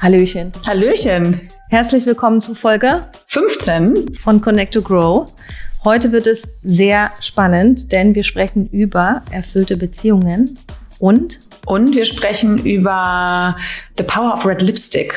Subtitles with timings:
[0.00, 0.52] Hallöchen.
[0.64, 1.48] Hallöchen.
[1.70, 5.28] Herzlich willkommen zu Folge 15 von Connect to Grow.
[5.84, 10.56] Heute wird es sehr spannend, denn wir sprechen über erfüllte Beziehungen
[11.00, 13.56] und und wir sprechen über
[13.96, 15.12] The Power of Red Lipstick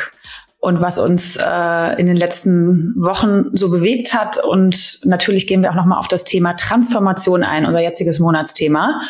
[0.59, 4.43] und was uns äh, in den letzten Wochen so bewegt hat.
[4.43, 9.01] Und natürlich gehen wir auch nochmal auf das Thema Transformation ein, unser jetziges Monatsthema.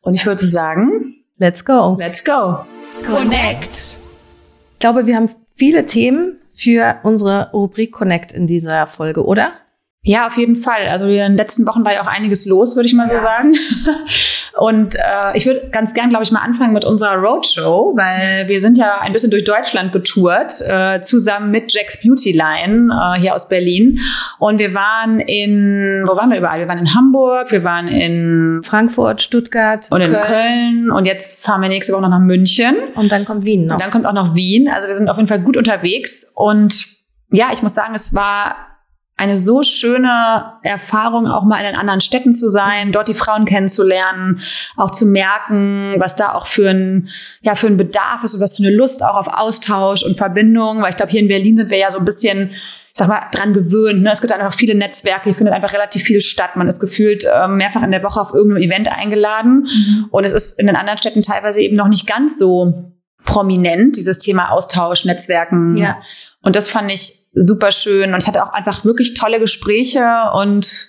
[0.00, 1.96] Und ich würde sagen, let's go.
[1.98, 2.64] Let's go.
[3.06, 3.96] Connect.
[4.80, 9.52] Ich glaube, wir haben viele Themen für unsere Rubrik Connect in dieser Folge, oder?
[10.02, 10.86] Ja, auf jeden Fall.
[10.88, 13.54] Also in den letzten Wochen war ja auch einiges los, würde ich mal so sagen.
[14.58, 18.60] Und äh, ich würde ganz gern, glaube ich, mal anfangen mit unserer Roadshow, weil wir
[18.60, 23.34] sind ja ein bisschen durch Deutschland getourt, äh, zusammen mit Jack's Beauty Line äh, hier
[23.34, 23.98] aus Berlin.
[24.38, 26.60] Und wir waren in, wo waren wir überall?
[26.60, 30.24] Wir waren in Hamburg, wir waren in Frankfurt, Stuttgart und in Köln.
[30.24, 30.90] Köln.
[30.92, 32.74] Und jetzt fahren wir nächste Woche noch nach München.
[32.94, 33.74] Und dann kommt Wien noch.
[33.74, 34.66] Und dann kommt auch noch Wien.
[34.68, 36.32] Also wir sind auf jeden Fall gut unterwegs.
[36.34, 36.86] Und
[37.30, 38.69] ja, ich muss sagen, es war
[39.20, 44.40] eine so schöne Erfahrung, auch mal in anderen Städten zu sein, dort die Frauen kennenzulernen,
[44.78, 47.10] auch zu merken, was da auch für ein,
[47.42, 50.80] ja, für ein Bedarf ist und was für eine Lust auch auf Austausch und Verbindung,
[50.80, 52.58] weil ich glaube, hier in Berlin sind wir ja so ein bisschen, ich
[52.94, 54.02] sag mal, dran gewöhnt.
[54.02, 54.10] Ne?
[54.10, 56.56] Es gibt einfach viele Netzwerke, hier findet einfach relativ viel statt.
[56.56, 59.66] Man ist gefühlt äh, mehrfach in der Woche auf irgendeinem Event eingeladen.
[59.66, 60.06] Mhm.
[60.10, 62.90] Und es ist in den anderen Städten teilweise eben noch nicht ganz so
[63.26, 65.76] prominent, dieses Thema Austausch, Netzwerken.
[65.76, 66.00] Ja.
[66.42, 68.14] Und das fand ich super schön.
[68.14, 70.88] Und ich hatte auch einfach wirklich tolle Gespräche und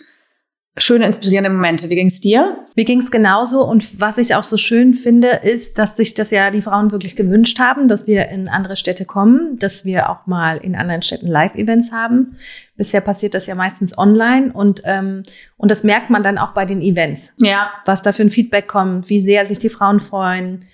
[0.77, 1.89] schöne, inspirierende Momente.
[1.89, 2.65] Wie ging's dir?
[2.75, 3.65] Mir ging's genauso.
[3.65, 7.17] Und was ich auch so schön finde, ist, dass sich das ja die Frauen wirklich
[7.17, 11.27] gewünscht haben, dass wir in andere Städte kommen, dass wir auch mal in anderen Städten
[11.27, 12.37] Live-Events haben.
[12.77, 15.23] Bisher passiert das ja meistens online und ähm,
[15.57, 17.33] und das merkt man dann auch bei den Events.
[17.37, 17.69] Ja.
[17.85, 20.65] Was da für ein Feedback kommt, wie sehr sich die Frauen freuen,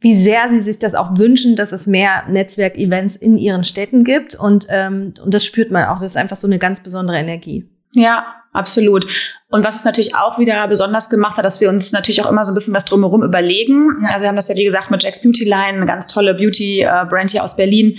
[0.00, 4.34] wie sehr sie sich das auch wünschen, dass es mehr Netzwerkevents in ihren Städten gibt.
[4.34, 5.96] Und, ähm, und das spürt man auch.
[5.96, 7.68] Das ist einfach so eine ganz besondere Energie.
[7.92, 9.06] Ja, absolut.
[9.50, 12.46] Und was es natürlich auch wieder besonders gemacht hat, dass wir uns natürlich auch immer
[12.46, 13.98] so ein bisschen was drumherum überlegen.
[14.02, 14.08] Ja.
[14.08, 17.30] Also wir haben das ja, wie gesagt, mit Jack's Beauty Line, eine ganz tolle Beauty-Brand
[17.30, 17.98] hier aus Berlin,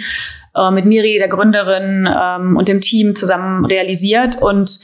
[0.55, 4.41] äh, mit Miri, der Gründerin, ähm, und dem Team zusammen realisiert.
[4.41, 4.79] Und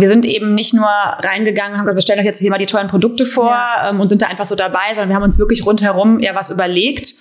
[0.00, 2.58] wir sind eben nicht nur reingegangen und haben gesagt, wir stellen euch jetzt hier mal
[2.58, 3.90] die tollen Produkte vor ja.
[3.90, 6.50] ähm, und sind da einfach so dabei, sondern wir haben uns wirklich rundherum ja was
[6.50, 7.14] überlegt.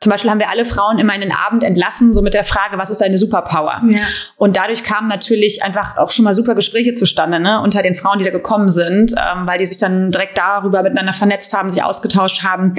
[0.00, 2.76] Zum Beispiel haben wir alle Frauen immer in den Abend entlassen, so mit der Frage,
[2.78, 3.80] was ist deine Superpower?
[3.86, 4.00] Ja.
[4.36, 8.18] Und dadurch kamen natürlich einfach auch schon mal super Gespräche zustande, ne, unter den Frauen,
[8.18, 11.82] die da gekommen sind, ähm, weil die sich dann direkt darüber miteinander vernetzt haben, sich
[11.82, 12.74] ausgetauscht haben.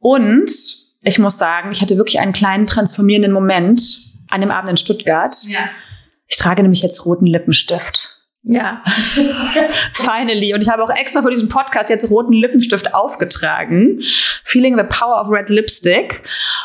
[0.00, 0.50] Und
[1.02, 3.80] ich muss sagen, ich hatte wirklich einen kleinen transformierenden Moment
[4.30, 5.36] an dem Abend in Stuttgart.
[5.46, 5.70] Ja.
[6.26, 8.17] Ich trage nämlich jetzt roten Lippenstift.
[8.50, 8.82] Ja.
[9.92, 10.54] Finally.
[10.54, 13.98] Und ich habe auch extra für diesen Podcast jetzt roten Lippenstift aufgetragen.
[14.42, 16.22] Feeling the power of red lipstick.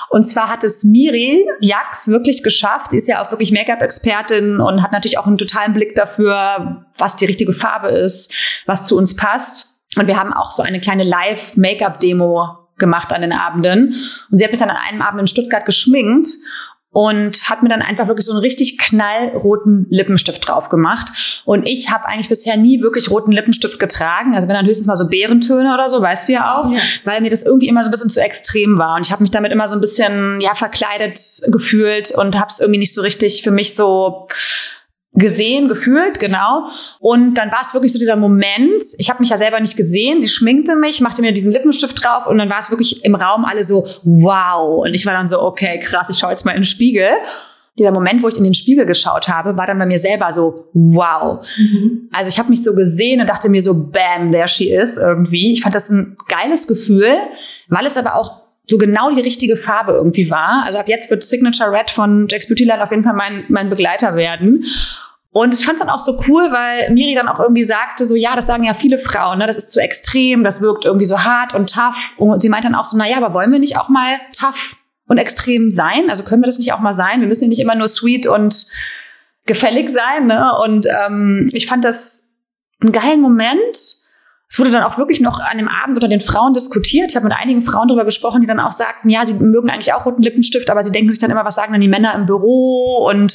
[0.09, 2.93] Und zwar hat es Miri Jax wirklich geschafft.
[2.93, 7.17] Die ist ja auch wirklich Make-up-Expertin und hat natürlich auch einen totalen Blick dafür, was
[7.17, 8.33] die richtige Farbe ist,
[8.65, 9.81] was zu uns passt.
[9.97, 13.87] Und wir haben auch so eine kleine Live-Make-up-Demo gemacht an den Abenden.
[14.31, 16.29] Und sie hat mich dann an einem Abend in Stuttgart geschminkt
[16.93, 21.41] und hat mir dann einfach wirklich so einen richtig knallroten Lippenstift drauf gemacht.
[21.43, 24.35] Und ich habe eigentlich bisher nie wirklich roten Lippenstift getragen.
[24.35, 26.79] Also wenn dann höchstens mal so Bärentöne oder so, weißt du ja auch, ja.
[27.03, 28.95] weil mir das irgendwie immer so ein bisschen zu extrem war.
[28.95, 32.59] Und ich habe mich damit immer so ein bisschen ja verkleidet gefühlt und habe es
[32.59, 34.27] irgendwie nicht so richtig für mich so
[35.15, 36.65] gesehen, gefühlt, genau.
[36.99, 40.21] Und dann war es wirklich so dieser Moment, ich habe mich ja selber nicht gesehen,
[40.21, 43.45] sie schminkte mich, machte mir diesen Lippenstift drauf und dann war es wirklich im Raum
[43.45, 44.83] alle so, wow.
[44.83, 47.09] Und ich war dann so, okay, krass, ich schaue jetzt mal in den Spiegel.
[47.77, 50.69] Dieser Moment, wo ich in den Spiegel geschaut habe, war dann bei mir selber so,
[50.73, 51.39] wow.
[51.57, 52.09] Mhm.
[52.11, 55.51] Also ich habe mich so gesehen und dachte mir so, bam, there she is irgendwie.
[55.51, 57.17] Ich fand das ein geiles Gefühl,
[57.69, 60.63] weil es aber auch so genau die richtige Farbe irgendwie war.
[60.65, 63.69] Also ab jetzt wird Signature Red von Jack's Beauty Line auf jeden Fall mein, mein
[63.69, 64.63] Begleiter werden.
[65.33, 68.13] Und ich fand es dann auch so cool, weil Miri dann auch irgendwie sagte, so
[68.13, 71.23] ja, das sagen ja viele Frauen, ne, das ist zu extrem, das wirkt irgendwie so
[71.23, 72.13] hart und tough.
[72.17, 74.75] Und sie meint dann auch so, na ja, aber wollen wir nicht auch mal tough
[75.07, 76.09] und extrem sein?
[76.09, 77.19] Also können wir das nicht auch mal sein?
[77.19, 78.67] Wir müssen ja nicht immer nur sweet und
[79.47, 80.27] gefällig sein.
[80.27, 80.51] Ne?
[80.63, 82.35] Und ähm, ich fand das
[82.79, 84.02] einen geilen Moment
[84.53, 87.09] es wurde dann auch wirklich noch an dem Abend unter den Frauen diskutiert.
[87.09, 89.95] Ich habe mit einigen Frauen darüber gesprochen, die dann auch sagten, ja, sie mögen eigentlich
[89.95, 92.27] auch roten Lippenstift, aber sie denken sich dann immer, was sagen dann die Männer im
[92.27, 93.31] Büro und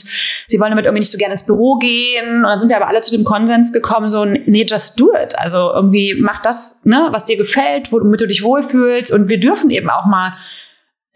[0.47, 2.37] sie wollen damit irgendwie nicht so gerne ins Büro gehen.
[2.37, 5.37] Und dann sind wir aber alle zu dem Konsens gekommen, so, nee, just do it.
[5.37, 9.13] Also irgendwie mach das, ne, was dir gefällt, womit du dich wohlfühlst.
[9.13, 10.35] Und wir dürfen eben auch mal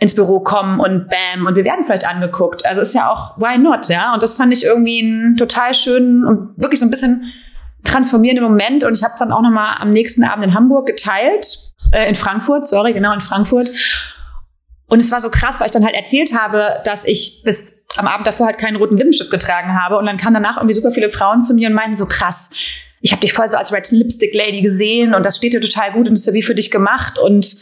[0.01, 2.67] ins Büro kommen und bam, und wir werden vielleicht angeguckt.
[2.67, 4.15] Also ist ja auch, why not, ja?
[4.15, 7.33] Und das fand ich irgendwie einen total schönen und wirklich so ein bisschen
[7.84, 11.73] transformierende Moment und ich habe es dann auch nochmal am nächsten Abend in Hamburg geteilt,
[11.93, 13.70] äh, in Frankfurt, sorry, genau in Frankfurt.
[14.87, 18.06] Und es war so krass, weil ich dann halt erzählt habe, dass ich bis am
[18.06, 19.96] Abend davor halt keinen roten Lippenstift getragen habe.
[19.96, 22.50] Und dann kamen danach irgendwie super viele Frauen zu mir und meinten so krass,
[23.00, 25.93] ich habe dich voll so als Red Lipstick Lady gesehen und das steht dir total
[25.93, 27.19] gut und ist ja wie für dich gemacht.
[27.19, 27.56] Und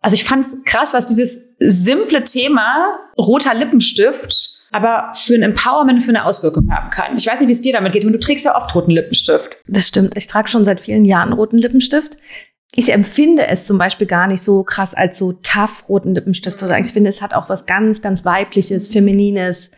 [0.00, 6.02] also ich fand es krass, was dieses simple Thema roter Lippenstift aber für ein Empowerment,
[6.02, 7.16] für eine Auswirkung haben kann.
[7.16, 8.02] Ich weiß nicht, wie es dir damit geht.
[8.02, 9.56] Du trägst ja oft roten Lippenstift.
[9.68, 10.16] Das stimmt.
[10.16, 12.16] Ich trage schon seit vielen Jahren roten Lippenstift.
[12.74, 16.66] Ich empfinde es zum Beispiel gar nicht so krass als so tough roten Lippenstift zu
[16.66, 16.84] tragen.
[16.84, 19.70] Ich finde, es hat auch was ganz, ganz weibliches, feminines,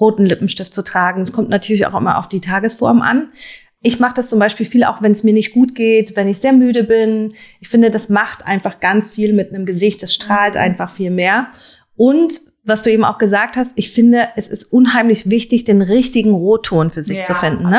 [0.00, 1.20] roten Lippenstift zu tragen.
[1.20, 3.28] Es kommt natürlich auch immer auf die Tagesform an.
[3.82, 6.38] Ich mache das zum Beispiel viel, auch wenn es mir nicht gut geht, wenn ich
[6.38, 7.34] sehr müde bin.
[7.60, 10.02] Ich finde, das macht einfach ganz viel mit einem Gesicht.
[10.02, 11.52] Das strahlt einfach viel mehr.
[11.94, 16.32] Und was du eben auch gesagt hast, ich finde, es ist unheimlich wichtig, den richtigen
[16.32, 17.68] Rotton für sich ja, zu finden.
[17.68, 17.78] Ne?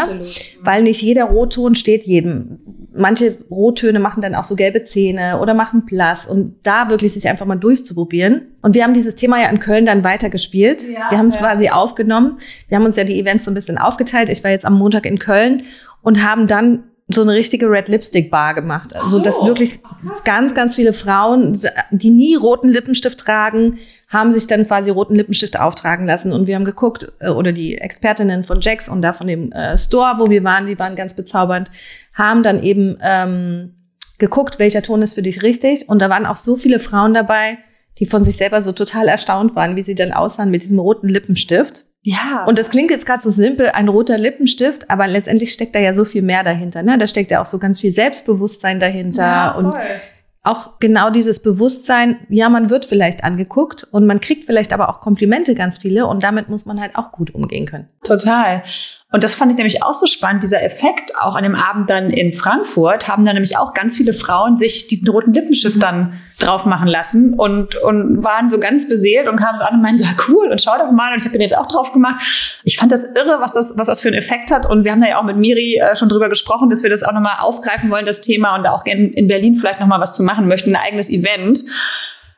[0.61, 2.59] Weil nicht jeder Rotton steht jedem.
[2.93, 7.27] Manche Rottöne machen dann auch so gelbe Zähne oder machen blass und da wirklich sich
[7.29, 8.41] einfach mal durchzuprobieren.
[8.61, 10.83] Und wir haben dieses Thema ja in Köln dann weitergespielt.
[10.83, 11.41] Ja, wir haben es ja.
[11.41, 12.37] quasi aufgenommen.
[12.67, 14.29] Wir haben uns ja die Events so ein bisschen aufgeteilt.
[14.29, 15.63] Ich war jetzt am Montag in Köln
[16.01, 16.83] und haben dann
[17.13, 18.95] so eine richtige Red Lipstick Bar gemacht.
[18.95, 19.23] Also, so.
[19.23, 19.79] dass wirklich
[20.25, 21.57] ganz, ganz viele Frauen,
[21.91, 23.79] die nie roten Lippenstift tragen,
[24.11, 26.33] haben sich dann quasi roten Lippenstift auftragen lassen.
[26.33, 29.77] Und wir haben geguckt, äh, oder die Expertinnen von Jax und da von dem äh,
[29.77, 31.71] Store, wo wir waren, die waren ganz bezaubernd,
[32.13, 33.75] haben dann eben ähm,
[34.19, 35.87] geguckt, welcher Ton ist für dich richtig.
[35.87, 37.57] Und da waren auch so viele Frauen dabei,
[37.99, 41.07] die von sich selber so total erstaunt waren, wie sie dann aussahen mit diesem roten
[41.07, 41.85] Lippenstift.
[42.03, 42.45] Ja.
[42.47, 45.93] Und das klingt jetzt gerade so simpel, ein roter Lippenstift, aber letztendlich steckt da ja
[45.93, 46.83] so viel mehr dahinter.
[46.83, 46.97] Ne?
[46.97, 49.65] Da steckt ja auch so ganz viel Selbstbewusstsein dahinter ja, voll.
[49.65, 49.75] und
[50.43, 54.99] auch genau dieses Bewusstsein, ja, man wird vielleicht angeguckt und man kriegt vielleicht aber auch
[54.99, 57.87] Komplimente ganz viele und damit muss man halt auch gut umgehen können.
[58.03, 58.63] Total.
[59.11, 62.09] Und das fand ich nämlich auch so spannend, dieser Effekt auch an dem Abend dann
[62.09, 66.65] in Frankfurt, haben dann nämlich auch ganz viele Frauen sich diesen roten Lippenstift dann drauf
[66.65, 70.05] machen lassen und, und waren so ganz beseelt und kamen so an und meinten so,
[70.29, 72.21] cool und schau doch mal und ich habe den jetzt auch drauf gemacht.
[72.63, 75.01] Ich fand das irre, was das, was das für einen Effekt hat und wir haben
[75.01, 77.91] da ja auch mit Miri äh, schon drüber gesprochen, dass wir das auch nochmal aufgreifen
[77.91, 80.81] wollen, das Thema und auch in, in Berlin vielleicht nochmal was zu machen möchten, ein
[80.81, 81.65] eigenes Event.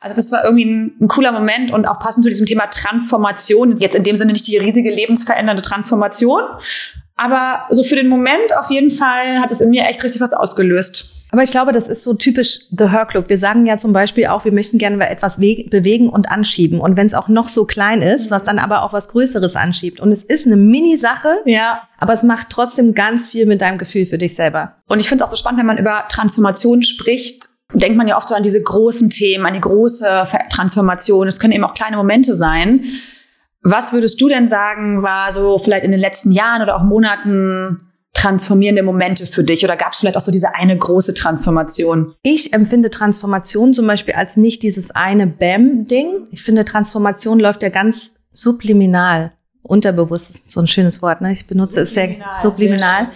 [0.04, 3.78] Also das war irgendwie ein, ein, cooler Moment und auch passend zu diesem Thema Transformation.
[3.78, 6.42] Jetzt in dem Sinne nicht die riesige lebensverändernde Transformation,
[7.16, 10.34] aber so für den Moment auf jeden Fall hat es in mir echt richtig was
[10.34, 11.10] ausgelöst.
[11.30, 13.30] Aber ich glaube, das ist so typisch The Her Club.
[13.30, 16.80] Wir sagen ja zum Beispiel auch, wir möchten gerne etwas bewegen und anschieben.
[16.80, 20.00] Und wenn es auch noch so klein ist, was dann aber auch was Größeres anschiebt.
[20.00, 21.88] Und es ist eine Mini-Sache, ja.
[21.98, 24.76] aber es macht trotzdem ganz viel mit deinem Gefühl für dich selber.
[24.86, 28.16] Und ich finde es auch so spannend, wenn man über Transformation spricht, denkt man ja
[28.16, 31.28] oft so an diese großen Themen, an die große Transformation.
[31.28, 32.84] Es können eben auch kleine Momente sein.
[33.62, 37.80] Was würdest du denn sagen, war so vielleicht in den letzten Jahren oder auch Monaten
[38.12, 39.64] transformierende Momente für dich?
[39.64, 42.14] Oder gab es vielleicht auch so diese eine große Transformation?
[42.22, 46.28] Ich empfinde Transformation zum Beispiel als nicht dieses eine Bam-Ding.
[46.30, 49.32] Ich finde, Transformation läuft ja ganz subliminal.
[49.66, 51.32] Unterbewusst ist so ein schönes Wort, ne?
[51.32, 53.08] Ich benutze es sehr subliminal.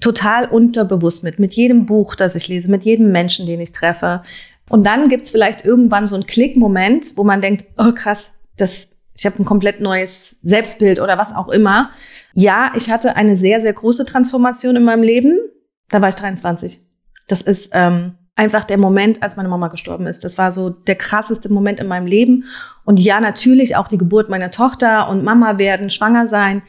[0.00, 1.40] Total unterbewusst mit.
[1.40, 4.22] Mit jedem Buch, das ich lese, mit jedem Menschen, den ich treffe.
[4.68, 9.26] Und dann gibt's vielleicht irgendwann so einen Klickmoment, wo man denkt, oh krass, das, ich
[9.26, 11.90] habe ein komplett neues Selbstbild oder was auch immer.
[12.34, 15.40] Ja, ich hatte eine sehr, sehr große Transformation in meinem Leben.
[15.88, 16.80] Da war ich 23.
[17.26, 20.22] Das ist ähm, einfach der Moment, als meine Mama gestorben ist.
[20.22, 22.44] Das war so der krasseste Moment in meinem Leben.
[22.84, 26.62] Und ja, natürlich auch die Geburt meiner Tochter und Mama werden, schwanger sein.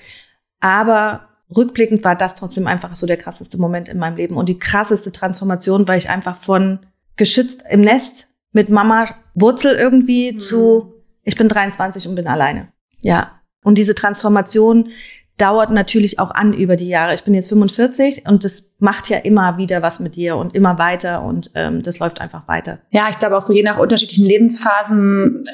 [0.61, 4.57] Aber rückblickend war das trotzdem einfach so der krasseste Moment in meinem Leben und die
[4.57, 6.79] krasseste Transformation, weil ich einfach von
[7.17, 9.05] geschützt im Nest mit Mama
[9.35, 10.39] Wurzel irgendwie mhm.
[10.39, 10.93] zu,
[11.23, 12.69] ich bin 23 und bin alleine.
[13.01, 13.41] Ja.
[13.63, 14.89] Und diese Transformation,
[15.37, 17.13] dauert natürlich auch an über die Jahre.
[17.13, 20.79] Ich bin jetzt 45 und das macht ja immer wieder was mit dir und immer
[20.79, 22.79] weiter und ähm, das läuft einfach weiter.
[22.89, 25.51] Ja, ich glaube auch so je nach unterschiedlichen Lebensphasen äh,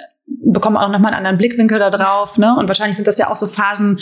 [0.51, 2.37] bekommen auch nochmal einen anderen Blickwinkel da drauf.
[2.37, 2.55] Ne?
[2.57, 3.99] Und wahrscheinlich sind das ja auch so Phasen,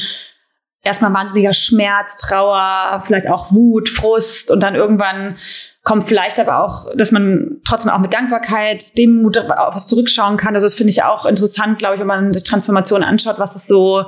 [0.84, 5.36] erstmal wahnsinniger Schmerz, Trauer, vielleicht auch Wut, Frust und dann irgendwann
[5.84, 10.56] kommt vielleicht aber auch, dass man trotzdem auch mit Dankbarkeit, Demut auf was zurückschauen kann.
[10.56, 13.68] Also das finde ich auch interessant, glaube ich, wenn man sich Transformationen anschaut, was es
[13.68, 14.06] so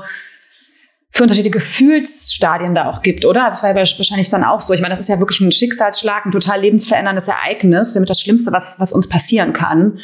[1.15, 3.43] für unterschiedliche Gefühlsstadien da auch gibt, oder?
[3.43, 4.73] Also das war ja wahrscheinlich dann auch so.
[4.73, 8.51] Ich meine, das ist ja wirklich ein Schicksalsschlag, ein total lebensveränderndes Ereignis, damit das Schlimmste,
[8.51, 9.99] was, was uns passieren kann.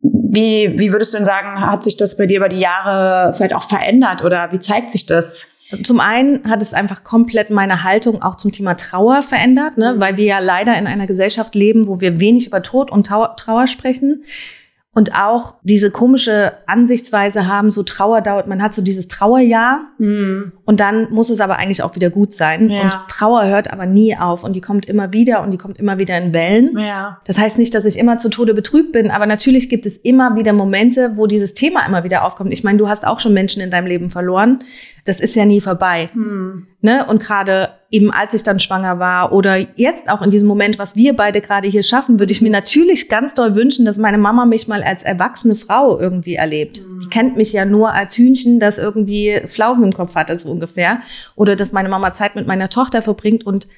[0.00, 3.54] Wie, wie würdest du denn sagen, hat sich das bei dir über die Jahre vielleicht
[3.54, 5.50] auch verändert oder wie zeigt sich das?
[5.82, 9.96] Zum einen hat es einfach komplett meine Haltung auch zum Thema Trauer verändert, ne?
[9.98, 13.66] weil wir ja leider in einer Gesellschaft leben, wo wir wenig über Tod und Trauer
[13.66, 14.24] sprechen.
[14.94, 20.52] Und auch diese komische Ansichtsweise haben, so Trauer dauert, man hat so dieses Trauerjahr Mhm.
[20.64, 22.70] und dann muss es aber eigentlich auch wieder gut sein.
[22.70, 22.82] Ja.
[22.82, 25.98] Und Trauer hört aber nie auf und die kommt immer wieder und die kommt immer
[25.98, 26.78] wieder in Wellen.
[26.78, 27.18] Ja.
[27.24, 30.36] Das heißt nicht, dass ich immer zu Tode betrübt bin, aber natürlich gibt es immer
[30.36, 32.52] wieder Momente, wo dieses Thema immer wieder aufkommt.
[32.52, 34.60] Ich meine, du hast auch schon Menschen in deinem Leben verloren.
[35.04, 36.08] Das ist ja nie vorbei.
[36.14, 36.66] Mhm.
[36.80, 37.04] Ne?
[37.06, 40.96] Und gerade eben als ich dann schwanger war oder jetzt auch in diesem Moment, was
[40.96, 44.46] wir beide gerade hier schaffen, würde ich mir natürlich ganz doll wünschen, dass meine Mama
[44.46, 46.82] mich mal als erwachsene Frau irgendwie erlebt.
[47.02, 51.00] Die kennt mich ja nur als Hühnchen, das irgendwie Flausen im Kopf hatte, so ungefähr.
[51.36, 53.68] Oder dass meine Mama Zeit mit meiner Tochter verbringt und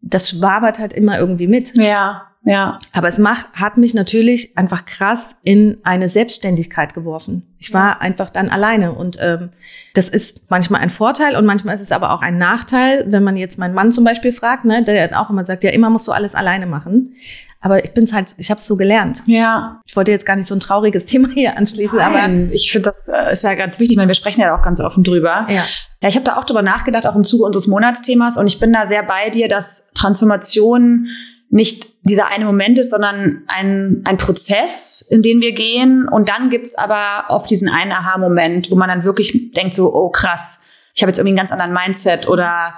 [0.00, 1.74] das schwabert halt immer irgendwie mit.
[1.76, 2.28] Ja.
[2.46, 2.78] Ja.
[2.92, 7.44] Aber es macht, hat mich natürlich einfach krass in eine Selbstständigkeit geworfen.
[7.58, 9.50] Ich war einfach dann alleine und ähm,
[9.94, 13.36] das ist manchmal ein Vorteil und manchmal ist es aber auch ein Nachteil, wenn man
[13.36, 16.12] jetzt meinen Mann zum Beispiel fragt, ne, der auch immer sagt, ja immer musst du
[16.12, 17.14] alles alleine machen.
[17.60, 19.22] Aber ich bin's halt, ich habe es so gelernt.
[19.26, 19.80] Ja.
[19.84, 22.90] Ich wollte jetzt gar nicht so ein trauriges Thema hier anschließen, aber Nein, ich finde,
[22.90, 23.92] das äh, ist ja ganz wichtig.
[23.92, 25.46] Ich meine, wir sprechen ja auch ganz offen drüber.
[25.48, 25.64] ja,
[26.00, 28.36] Ja, ich habe da auch drüber nachgedacht, auch im Zuge unseres Monatsthemas.
[28.36, 31.08] Und ich bin da sehr bei dir, dass Transformation
[31.48, 36.08] nicht dieser eine Moment ist, sondern ein, ein Prozess, in den wir gehen.
[36.08, 40.10] Und dann gibt's aber oft diesen einen Aha-Moment, wo man dann wirklich denkt so, oh
[40.10, 42.74] krass, ich habe jetzt irgendwie einen ganz anderen Mindset oder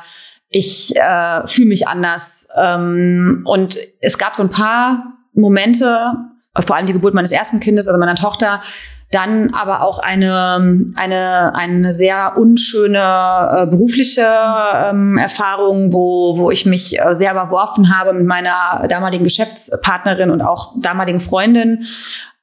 [0.49, 2.49] ich äh, fühle mich anders.
[2.57, 6.15] Ähm, und es gab so ein paar Momente,
[6.61, 8.63] vor allem die Geburt meines ersten Kindes, also meiner Tochter,
[9.11, 16.67] dann aber auch eine, eine, eine sehr unschöne äh, berufliche ähm, Erfahrung, wo, wo ich
[16.67, 21.85] mich äh, sehr überworfen habe mit meiner damaligen Geschäftspartnerin und auch damaligen Freundin.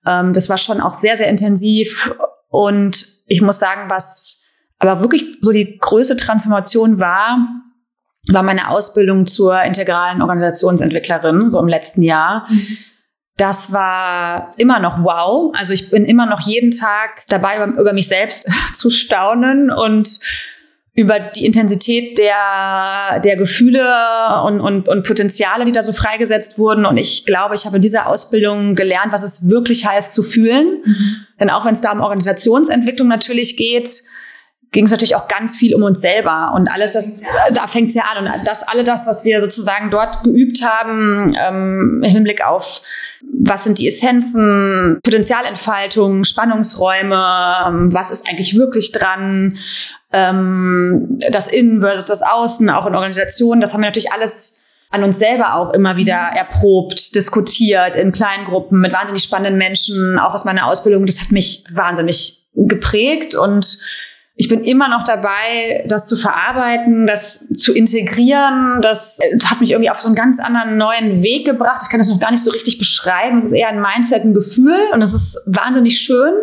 [0.07, 2.15] Ähm, das war schon auch sehr, sehr intensiv.
[2.49, 7.47] Und ich muss sagen, was aber wirklich so die größte Transformation war,
[8.31, 12.47] war meine Ausbildung zur integralen Organisationsentwicklerin, so im letzten Jahr.
[13.37, 15.51] Das war immer noch wow.
[15.55, 20.19] Also ich bin immer noch jeden Tag dabei, über, mich selbst zu staunen und
[20.93, 26.85] über die Intensität der, der Gefühle und, und, und Potenziale, die da so freigesetzt wurden.
[26.85, 30.81] Und ich glaube, ich habe in dieser Ausbildung gelernt, was es wirklich heißt zu fühlen.
[31.37, 33.89] Denn auch wenn es da um Organisationsentwicklung natürlich geht,
[34.75, 37.21] ging es natürlich auch ganz viel um uns selber und alles das,
[37.53, 41.33] da fängt es ja an und das, alle das, was wir sozusagen dort geübt haben,
[41.39, 42.81] ähm, im Hinblick auf
[43.31, 49.57] was sind die Essenzen, Potenzialentfaltung, Spannungsräume, ähm, was ist eigentlich wirklich dran,
[50.11, 55.03] ähm, das Innen versus das Außen, auch in Organisationen, das haben wir natürlich alles an
[55.03, 60.33] uns selber auch immer wieder erprobt, diskutiert in kleinen Gruppen mit wahnsinnig spannenden Menschen, auch
[60.33, 61.05] aus meiner Ausbildung.
[61.05, 63.79] Das hat mich wahnsinnig geprägt und
[64.37, 68.81] ich bin immer noch dabei, das zu verarbeiten, das zu integrieren.
[68.81, 71.81] Das hat mich irgendwie auf so einen ganz anderen neuen Weg gebracht.
[71.83, 73.37] Ich kann das noch gar nicht so richtig beschreiben.
[73.37, 76.33] Es ist eher ein Mindset, ein Gefühl und es ist wahnsinnig schön,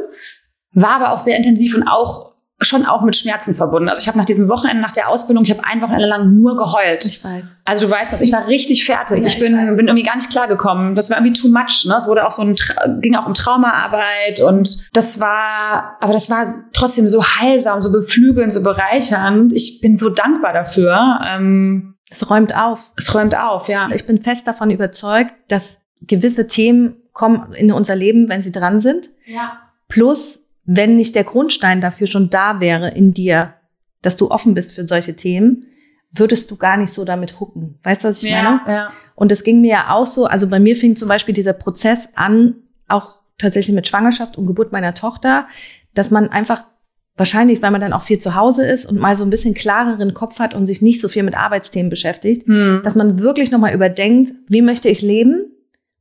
[0.73, 2.32] war aber auch sehr intensiv und auch
[2.65, 3.89] schon auch mit Schmerzen verbunden.
[3.89, 6.57] Also ich habe nach diesem Wochenende, nach der Ausbildung, ich habe ein Wochenende lang nur
[6.57, 7.05] geheult.
[7.05, 7.57] ich weiß.
[7.65, 9.19] Also du weißt das, ich war richtig fertig.
[9.21, 9.77] Ja, ich ich bin, weiß.
[9.77, 10.95] bin irgendwie gar nicht klargekommen.
[10.95, 11.85] Das war irgendwie too much.
[11.87, 11.95] Ne?
[11.97, 12.57] Es wurde auch so ein,
[13.01, 18.53] ging auch um Traumaarbeit und das war, aber das war trotzdem so heilsam, so beflügelnd,
[18.53, 19.53] so bereichernd.
[19.53, 21.21] Ich bin so dankbar dafür.
[21.27, 22.93] Ähm, Es räumt auf.
[22.97, 23.89] es räumt auf, ja.
[23.95, 28.81] Ich bin fest davon überzeugt, dass gewisse Themen kommen in unser Leben, wenn sie dran
[28.81, 29.09] sind.
[29.27, 29.59] Ja.
[29.89, 33.55] Plus, wenn nicht der Grundstein dafür schon da wäre in dir,
[34.01, 35.67] dass du offen bist für solche Themen,
[36.13, 37.79] würdest du gar nicht so damit hucken.
[37.83, 38.61] Weißt du, was ich meine?
[38.67, 38.93] Ja, ja.
[39.15, 42.11] Und es ging mir ja auch so, also bei mir fing zum Beispiel dieser Prozess
[42.15, 42.55] an,
[42.89, 45.47] auch tatsächlich mit Schwangerschaft und Geburt meiner Tochter,
[45.95, 46.69] dass man einfach
[47.17, 50.15] wahrscheinlich, weil man dann auch viel zu Hause ist und mal so ein bisschen klareren
[50.15, 52.81] Kopf hat und sich nicht so viel mit Arbeitsthemen beschäftigt, Hm.
[52.85, 55.47] dass man wirklich nochmal überdenkt, wie möchte ich leben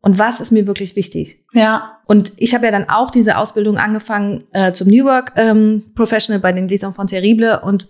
[0.01, 1.45] und was ist mir wirklich wichtig.
[1.53, 1.99] Ja.
[2.05, 6.39] Und ich habe ja dann auch diese Ausbildung angefangen äh, zum New Work ähm, Professional
[6.39, 7.87] bei den Lesern von Terrible und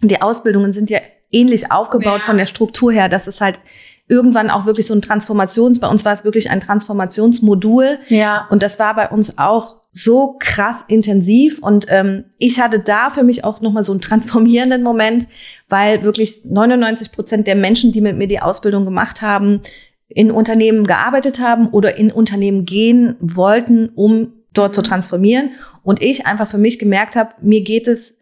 [0.00, 1.00] die Ausbildungen sind ja
[1.32, 2.26] ähnlich aufgebaut Ja.
[2.26, 3.58] von der Struktur her, dass es halt
[4.06, 8.46] irgendwann auch wirklich so ein Transformations, bei uns war es wirklich ein Transformationsmodul Ja.
[8.50, 13.22] und das war bei uns auch so krass intensiv und ähm, ich hatte da für
[13.24, 15.26] mich auch nochmal so einen transformierenden Moment,
[15.68, 19.60] weil wirklich 99 Prozent der Menschen, die mit mir die Ausbildung gemacht haben,
[20.08, 25.50] in Unternehmen gearbeitet haben oder in Unternehmen gehen wollten, um dort zu transformieren.
[25.82, 28.16] Und ich einfach für mich gemerkt habe, mir geht es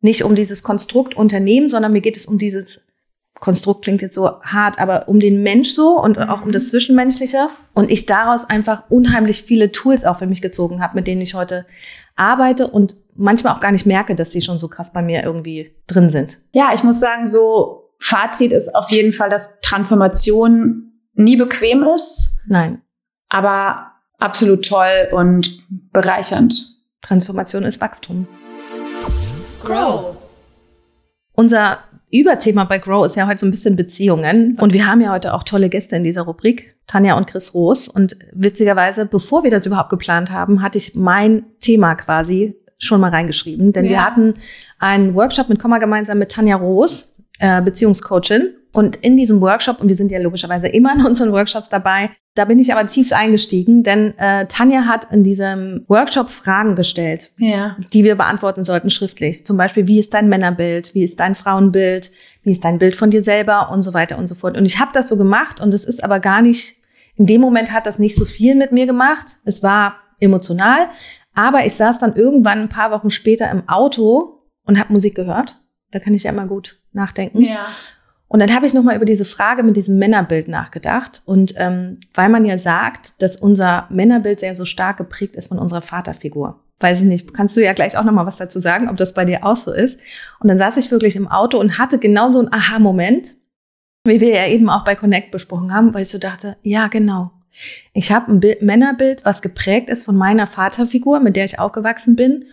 [0.00, 2.84] nicht um dieses Konstrukt Unternehmen, sondern mir geht es um dieses
[3.40, 7.46] Konstrukt klingt jetzt so hart, aber um den Mensch so und auch um das Zwischenmenschliche.
[7.72, 11.34] Und ich daraus einfach unheimlich viele Tools auch für mich gezogen habe, mit denen ich
[11.34, 11.64] heute
[12.16, 15.72] arbeite und manchmal auch gar nicht merke, dass die schon so krass bei mir irgendwie
[15.86, 16.38] drin sind.
[16.52, 20.87] Ja, ich muss sagen, so Fazit ist auf jeden Fall, dass Transformation
[21.18, 22.40] nie bequem ist.
[22.46, 22.80] Nein.
[23.28, 25.58] aber absolut toll und
[25.92, 26.54] bereichernd.
[27.02, 28.26] Transformation ist Wachstum.
[29.62, 30.16] Grow.
[31.34, 31.78] Unser
[32.10, 34.56] Überthema bei Grow ist ja heute so ein bisschen Beziehungen.
[34.58, 37.86] Und wir haben ja heute auch tolle Gäste in dieser Rubrik, Tanja und Chris Roos.
[37.86, 43.10] Und witzigerweise, bevor wir das überhaupt geplant haben, hatte ich mein Thema quasi schon mal
[43.10, 43.72] reingeschrieben.
[43.72, 43.90] Denn ja.
[43.90, 44.34] wir hatten
[44.78, 48.54] einen Workshop mit Komma gemeinsam mit Tanja Roos, äh, Beziehungscoachin.
[48.72, 52.44] Und in diesem Workshop, und wir sind ja logischerweise immer in unseren Workshops dabei, da
[52.44, 57.76] bin ich aber tief eingestiegen, denn äh, Tanja hat in diesem Workshop Fragen gestellt, ja.
[57.92, 59.44] die wir beantworten sollten schriftlich.
[59.44, 63.10] Zum Beispiel, wie ist dein Männerbild, wie ist dein Frauenbild, wie ist dein Bild von
[63.10, 64.56] dir selber und so weiter und so fort.
[64.56, 66.76] Und ich habe das so gemacht und es ist aber gar nicht,
[67.16, 69.26] in dem Moment hat das nicht so viel mit mir gemacht.
[69.44, 70.88] Es war emotional,
[71.34, 75.60] aber ich saß dann irgendwann ein paar Wochen später im Auto und habe Musik gehört.
[75.90, 77.42] Da kann ich ja immer gut nachdenken.
[77.42, 77.66] Ja.
[78.28, 81.22] Und dann habe ich nochmal über diese Frage mit diesem Männerbild nachgedacht.
[81.24, 85.58] Und ähm, weil man ja sagt, dass unser Männerbild sehr so stark geprägt ist von
[85.58, 86.60] unserer Vaterfigur.
[86.80, 89.24] Weiß ich nicht, kannst du ja gleich auch nochmal was dazu sagen, ob das bei
[89.24, 89.98] dir auch so ist.
[90.40, 93.34] Und dann saß ich wirklich im Auto und hatte genau so einen Aha-Moment,
[94.04, 97.32] wie wir ja eben auch bei Connect besprochen haben, weil ich so dachte, ja, genau.
[97.92, 102.14] Ich habe ein Bild, Männerbild, was geprägt ist von meiner Vaterfigur, mit der ich aufgewachsen
[102.14, 102.44] bin.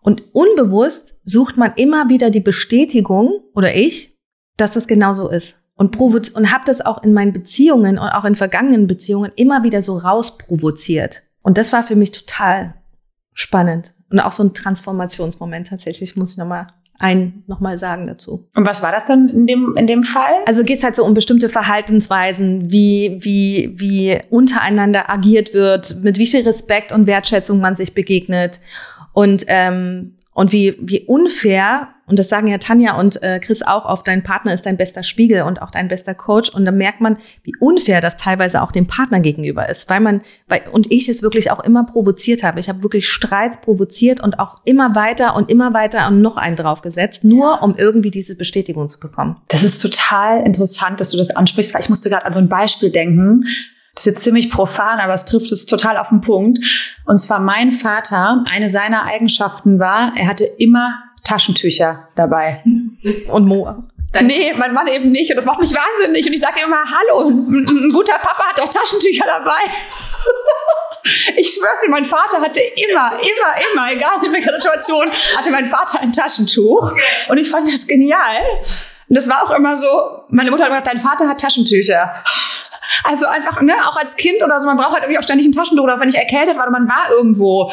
[0.00, 4.11] Und unbewusst sucht man immer wieder die Bestätigung, oder ich,
[4.56, 5.62] dass das genau so ist.
[5.74, 9.82] Und, und habe das auch in meinen Beziehungen und auch in vergangenen Beziehungen immer wieder
[9.82, 11.22] so rausprovoziert.
[11.42, 12.74] Und das war für mich total
[13.34, 13.94] spannend.
[14.10, 16.68] Und auch so ein Transformationsmoment tatsächlich, muss ich nochmal
[16.98, 18.48] ein nochmal sagen dazu.
[18.54, 20.34] Und was war das dann in dem, in dem Fall?
[20.46, 26.28] Also geht's halt so um bestimmte Verhaltensweisen, wie, wie, wie untereinander agiert wird, mit wie
[26.28, 28.60] viel Respekt und Wertschätzung man sich begegnet.
[29.12, 33.84] Und ähm, und wie, wie unfair, und das sagen ja Tanja und äh, Chris auch
[33.84, 36.50] oft, dein Partner ist dein bester Spiegel und auch dein bester Coach.
[36.50, 40.20] Und da merkt man, wie unfair das teilweise auch dem Partner gegenüber ist, weil man,
[40.48, 42.58] weil, und ich es wirklich auch immer provoziert habe.
[42.58, 46.56] Ich habe wirklich Streits provoziert und auch immer weiter und immer weiter und noch einen
[46.56, 49.36] draufgesetzt, nur um irgendwie diese Bestätigung zu bekommen.
[49.48, 52.48] Das ist total interessant, dass du das ansprichst, weil ich musste gerade an so ein
[52.48, 53.44] Beispiel denken.
[53.94, 56.58] Das ist jetzt ziemlich profan, aber es trifft es total auf den Punkt.
[57.06, 62.62] Und zwar mein Vater, eine seiner Eigenschaften war, er hatte immer Taschentücher dabei.
[63.30, 63.92] Und Mo auch.
[64.20, 65.30] Nee, mein Mann eben nicht.
[65.30, 66.26] Und das macht mich wahnsinnig.
[66.26, 69.60] Und ich sage immer, hallo, ein, ein guter Papa hat doch Taschentücher dabei.
[71.36, 75.68] Ich schwör's dir, mein Vater hatte immer, immer, immer, egal in welcher Situation, hatte mein
[75.68, 76.92] Vater ein Taschentuch.
[77.28, 78.42] Und ich fand das genial.
[79.08, 79.88] Und das war auch immer so,
[80.28, 82.14] meine Mutter hat gesagt, dein Vater hat Taschentücher.
[83.04, 85.52] Also einfach, ne, auch als Kind oder so, man braucht halt irgendwie auch ständig ein
[85.52, 87.70] Taschentuch oder wenn ich erkältet war oder man war irgendwo.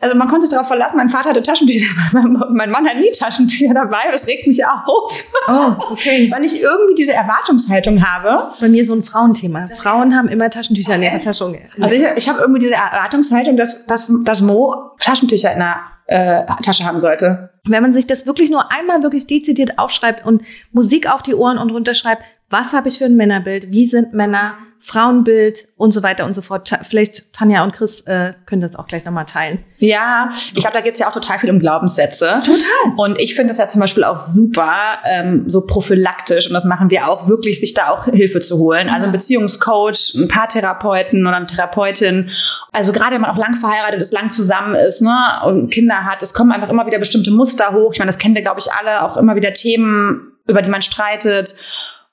[0.00, 3.10] Also man konnte sich darauf verlassen, mein Vater hatte Taschentücher dabei, mein Mann hat nie
[3.10, 5.24] Taschentücher dabei das regt mich auf.
[5.48, 6.30] Oh, okay.
[6.34, 8.28] Weil ich irgendwie diese Erwartungshaltung habe.
[8.28, 9.68] Das ist bei mir so ein Frauenthema.
[9.74, 11.52] Frauen haben immer Taschentücher in ihrer Tasche.
[11.80, 16.44] Also ich, ich habe irgendwie diese Erwartungshaltung, dass, dass, dass Mo Taschentücher in der äh,
[16.62, 17.50] Tasche haben sollte.
[17.66, 21.58] Wenn man sich das wirklich nur einmal wirklich dezidiert aufschreibt und Musik auf die Ohren
[21.58, 26.24] und runterschreibt, was habe ich für ein Männerbild, wie sind Männer, Frauenbild und so weiter
[26.24, 26.70] und so fort.
[26.84, 29.62] Vielleicht Tanja und Chris äh, können das auch gleich nochmal teilen.
[29.76, 32.40] Ja, ich glaube, da geht es ja auch total viel um Glaubenssätze.
[32.42, 32.94] Total.
[32.96, 36.88] Und ich finde es ja zum Beispiel auch super, ähm, so prophylaktisch, und das machen
[36.88, 38.88] wir auch, wirklich sich da auch Hilfe zu holen.
[38.88, 42.30] Also ein Beziehungscoach, ein Paartherapeuten oder eine Therapeutin.
[42.72, 46.22] Also gerade wenn man auch lang verheiratet ist, lang zusammen ist ne, und Kinder hat,
[46.22, 47.92] es kommen einfach immer wieder bestimmte Muster hoch.
[47.92, 50.80] Ich meine, das kennen wir, glaube ich, alle, auch immer wieder Themen, über die man
[50.80, 51.54] streitet.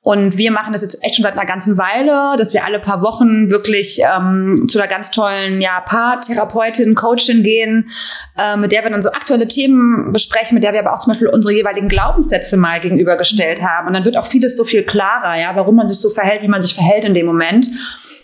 [0.07, 3.01] Und wir machen das jetzt echt schon seit einer ganzen Weile, dass wir alle paar
[3.01, 7.89] Wochen wirklich ähm, zu einer ganz tollen ja, Paartherapeutin, Coachin gehen,
[8.37, 11.11] äh, mit der wir dann so aktuelle Themen besprechen, mit der wir aber auch zum
[11.11, 13.87] Beispiel unsere jeweiligen Glaubenssätze mal gegenübergestellt haben.
[13.87, 16.47] Und dann wird auch vieles so viel klarer, ja, warum man sich so verhält, wie
[16.47, 17.67] man sich verhält in dem Moment.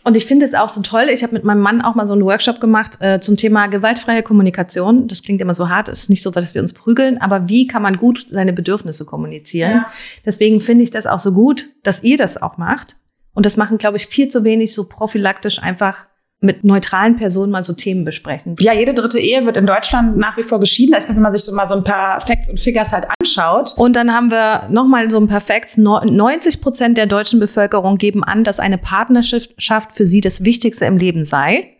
[0.04, 1.08] Und ich finde es auch so toll.
[1.10, 4.22] Ich habe mit meinem Mann auch mal so einen Workshop gemacht äh, zum Thema gewaltfreie
[4.22, 5.08] Kommunikation.
[5.08, 7.68] Das klingt immer so hart, es ist nicht so, dass wir uns prügeln, aber wie
[7.68, 9.72] kann man gut seine Bedürfnisse kommunizieren?
[9.72, 9.92] Ja.
[10.26, 12.98] Deswegen finde ich das auch so gut, dass ihr das auch macht.
[13.34, 16.06] Und das machen, glaube ich, viel zu wenig so prophylaktisch einfach
[16.44, 18.56] mit neutralen Personen mal so Themen besprechen.
[18.60, 20.94] Ja, jede dritte Ehe wird in Deutschland nach wie vor geschieden.
[20.94, 23.74] Also wenn man sich so mal so ein paar Facts und Figures halt anschaut.
[23.78, 25.78] Und dann haben wir nochmal so ein paar Facts.
[25.78, 30.98] 90 Prozent der deutschen Bevölkerung geben an, dass eine Partnerschaft für sie das Wichtigste im
[30.98, 31.78] Leben sei.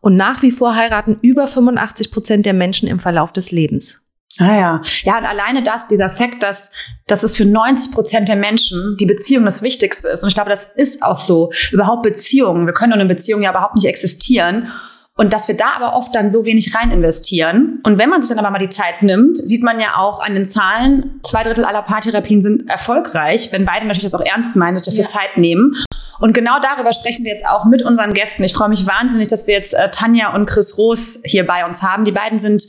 [0.00, 4.07] Und nach wie vor heiraten über 85 Prozent der Menschen im Verlauf des Lebens.
[4.36, 4.82] Ah ja.
[5.02, 6.72] Ja, und alleine das, dieser Fakt, dass,
[7.06, 10.22] dass es für 90 Prozent der Menschen die Beziehung das Wichtigste ist.
[10.22, 11.50] Und ich glaube, das ist auch so.
[11.72, 12.66] Überhaupt Beziehungen.
[12.66, 14.70] Wir können ohne Beziehung ja überhaupt nicht existieren.
[15.18, 17.80] Und dass wir da aber oft dann so wenig rein investieren.
[17.82, 20.34] Und wenn man sich dann aber mal die Zeit nimmt, sieht man ja auch an
[20.34, 24.76] den Zahlen, zwei Drittel aller Paartherapien sind erfolgreich, wenn beide natürlich das auch ernst meinen,
[24.76, 25.06] dafür ja.
[25.06, 25.72] Zeit nehmen.
[26.20, 28.44] Und genau darüber sprechen wir jetzt auch mit unseren Gästen.
[28.44, 31.82] Ich freue mich wahnsinnig, dass wir jetzt äh, Tanja und Chris Roos hier bei uns
[31.82, 32.04] haben.
[32.04, 32.64] Die beiden sind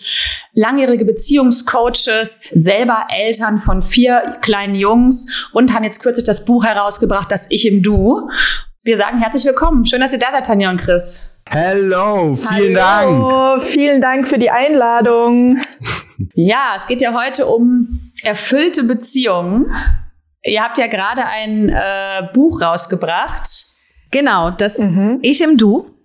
[0.54, 7.32] langjährige Beziehungscoaches, selber Eltern von vier kleinen Jungs und haben jetzt kürzlich das Buch herausgebracht,
[7.32, 8.28] Das Ich im Du.
[8.82, 9.86] Wir sagen herzlich willkommen.
[9.86, 11.30] Schön, dass ihr da seid, Tanja und Chris.
[11.47, 13.63] Hello, vielen Hallo, Dank.
[13.63, 15.62] Vielen Dank für die Einladung.
[16.34, 19.73] Ja, es geht ja heute um erfüllte Beziehungen.
[20.43, 23.47] Ihr habt ja gerade ein äh, Buch rausgebracht.
[24.12, 25.19] Genau, das mhm.
[25.21, 25.95] Ich im Du.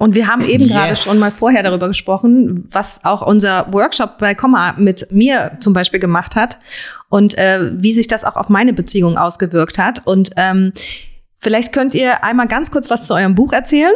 [0.00, 0.72] Und wir haben eben yes.
[0.72, 5.72] gerade schon mal vorher darüber gesprochen, was auch unser Workshop bei Komma mit mir zum
[5.72, 6.58] Beispiel gemacht hat
[7.08, 10.04] und äh, wie sich das auch auf meine Beziehung ausgewirkt hat.
[10.04, 10.72] Und ähm,
[11.36, 13.94] vielleicht könnt ihr einmal ganz kurz was zu eurem Buch erzählen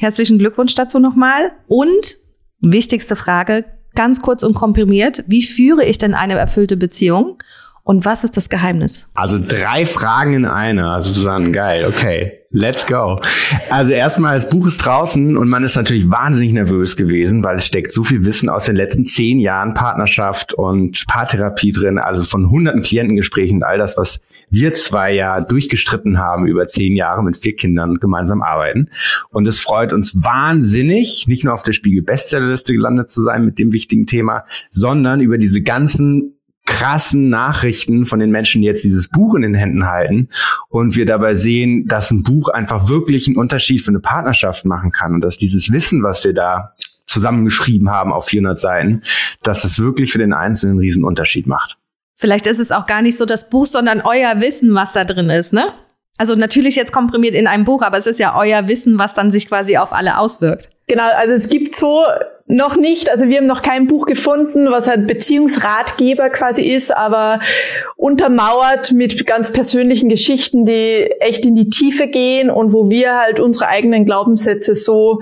[0.00, 1.52] Herzlichen Glückwunsch dazu nochmal.
[1.66, 2.16] Und
[2.60, 7.36] wichtigste Frage, ganz kurz und komprimiert, wie führe ich denn eine erfüllte Beziehung?
[7.82, 9.10] Und was ist das Geheimnis?
[9.12, 12.39] Also drei Fragen in einer, also sozusagen geil, okay.
[12.52, 13.20] Let's go.
[13.68, 17.66] Also erstmal, das Buch ist draußen und man ist natürlich wahnsinnig nervös gewesen, weil es
[17.66, 22.50] steckt so viel Wissen aus den letzten zehn Jahren Partnerschaft und Paartherapie drin, also von
[22.50, 27.36] hunderten Klientengesprächen und all das, was wir zwei ja durchgestritten haben über zehn Jahre mit
[27.36, 28.90] vier Kindern gemeinsam arbeiten.
[29.30, 33.60] Und es freut uns wahnsinnig, nicht nur auf der Spiegel Bestsellerliste gelandet zu sein mit
[33.60, 39.08] dem wichtigen Thema, sondern über diese ganzen krassen Nachrichten von den Menschen, die jetzt dieses
[39.08, 40.28] Buch in den Händen halten
[40.68, 44.92] und wir dabei sehen, dass ein Buch einfach wirklich einen Unterschied für eine Partnerschaft machen
[44.92, 46.74] kann und dass dieses Wissen, was wir da
[47.06, 49.02] zusammengeschrieben haben auf 400 Seiten,
[49.42, 51.76] dass es wirklich für den Einzelnen einen riesen Unterschied macht.
[52.14, 55.30] Vielleicht ist es auch gar nicht so das Buch, sondern euer Wissen, was da drin
[55.30, 55.72] ist, ne?
[56.18, 59.30] Also natürlich jetzt komprimiert in einem Buch, aber es ist ja euer Wissen, was dann
[59.30, 60.68] sich quasi auf alle auswirkt.
[60.90, 62.04] Genau, also es gibt so
[62.48, 67.38] noch nicht, also wir haben noch kein Buch gefunden, was ein Beziehungsratgeber quasi ist, aber
[67.94, 73.38] untermauert mit ganz persönlichen Geschichten, die echt in die Tiefe gehen und wo wir halt
[73.38, 75.20] unsere eigenen Glaubenssätze so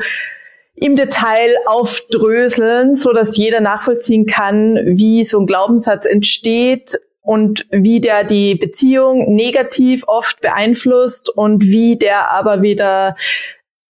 [0.74, 8.00] im Detail aufdröseln, so dass jeder nachvollziehen kann, wie so ein Glaubenssatz entsteht und wie
[8.00, 13.16] der die Beziehung negativ oft beeinflusst und wie der aber wieder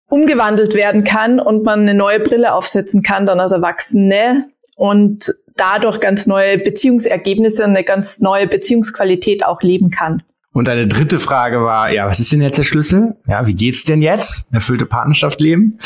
[0.09, 6.01] umgewandelt werden kann und man eine neue Brille aufsetzen kann dann als Erwachsene und dadurch
[6.01, 10.23] ganz neue Beziehungsergebnisse und eine ganz neue Beziehungsqualität auch leben kann.
[10.53, 13.17] Und eine dritte Frage war, ja, was ist denn jetzt der Schlüssel?
[13.27, 14.47] Ja, wie geht's denn jetzt?
[14.51, 15.79] Erfüllte Partnerschaft leben.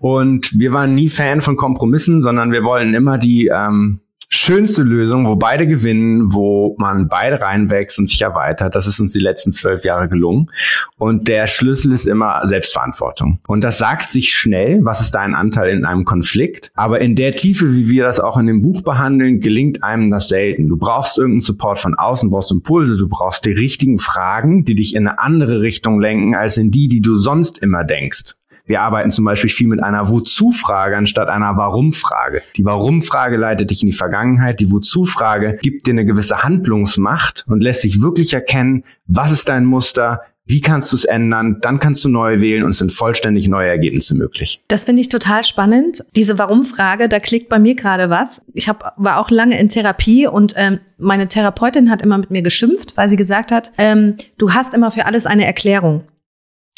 [0.00, 5.26] Und wir waren nie Fan von Kompromissen, sondern wir wollen immer die ähm, schönste Lösung,
[5.26, 8.74] wo beide gewinnen, wo man beide reinwächst und sich erweitert.
[8.74, 10.50] Das ist uns die letzten zwölf Jahre gelungen.
[10.98, 13.40] Und der Schlüssel ist immer Selbstverantwortung.
[13.46, 16.70] Und das sagt sich schnell, was ist dein Anteil in einem Konflikt.
[16.74, 20.28] Aber in der Tiefe, wie wir das auch in dem Buch behandeln, gelingt einem das
[20.28, 20.68] selten.
[20.68, 24.94] Du brauchst irgendeinen Support von außen, brauchst Impulse, du brauchst die richtigen Fragen, die dich
[24.94, 28.37] in eine andere Richtung lenken, als in die, die du sonst immer denkst.
[28.68, 32.42] Wir arbeiten zum Beispiel viel mit einer Wozu-Frage anstatt einer Warum-Frage.
[32.56, 34.60] Die Warum-Frage leitet dich in die Vergangenheit.
[34.60, 39.64] Die Wozu-Frage gibt dir eine gewisse Handlungsmacht und lässt dich wirklich erkennen, was ist dein
[39.64, 41.58] Muster, wie kannst du es ändern?
[41.60, 44.62] Dann kannst du neu wählen und sind vollständig neue Ergebnisse möglich.
[44.68, 46.02] Das finde ich total spannend.
[46.16, 48.40] Diese Warum-Frage, da klickt bei mir gerade was.
[48.54, 52.42] Ich hab, war auch lange in Therapie und ähm, meine Therapeutin hat immer mit mir
[52.42, 56.04] geschimpft, weil sie gesagt hat, ähm, du hast immer für alles eine Erklärung.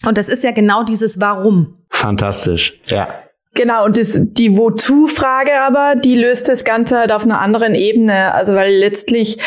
[0.05, 1.79] Und das ist ja genau dieses Warum.
[1.91, 3.09] Fantastisch, ja.
[3.55, 8.33] Genau, und das, die Wozu-Frage aber, die löst das Ganze halt auf einer anderen Ebene.
[8.33, 9.39] Also weil letztlich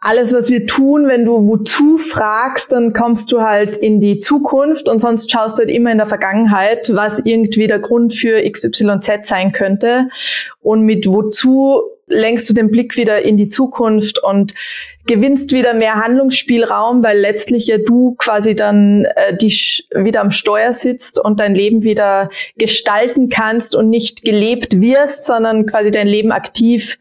[0.00, 4.88] alles, was wir tun, wenn du wozu fragst, dann kommst du halt in die Zukunft
[4.88, 9.26] und sonst schaust du halt immer in der Vergangenheit, was irgendwie der Grund für XYZ
[9.26, 10.08] sein könnte.
[10.60, 14.54] Und mit wozu lenkst du den Blick wieder in die Zukunft und
[15.06, 19.48] gewinnst wieder mehr Handlungsspielraum, weil letztlich ja du quasi dann äh, die
[19.94, 25.66] wieder am Steuer sitzt und dein Leben wieder gestalten kannst und nicht gelebt wirst, sondern
[25.66, 26.98] quasi dein Leben aktiv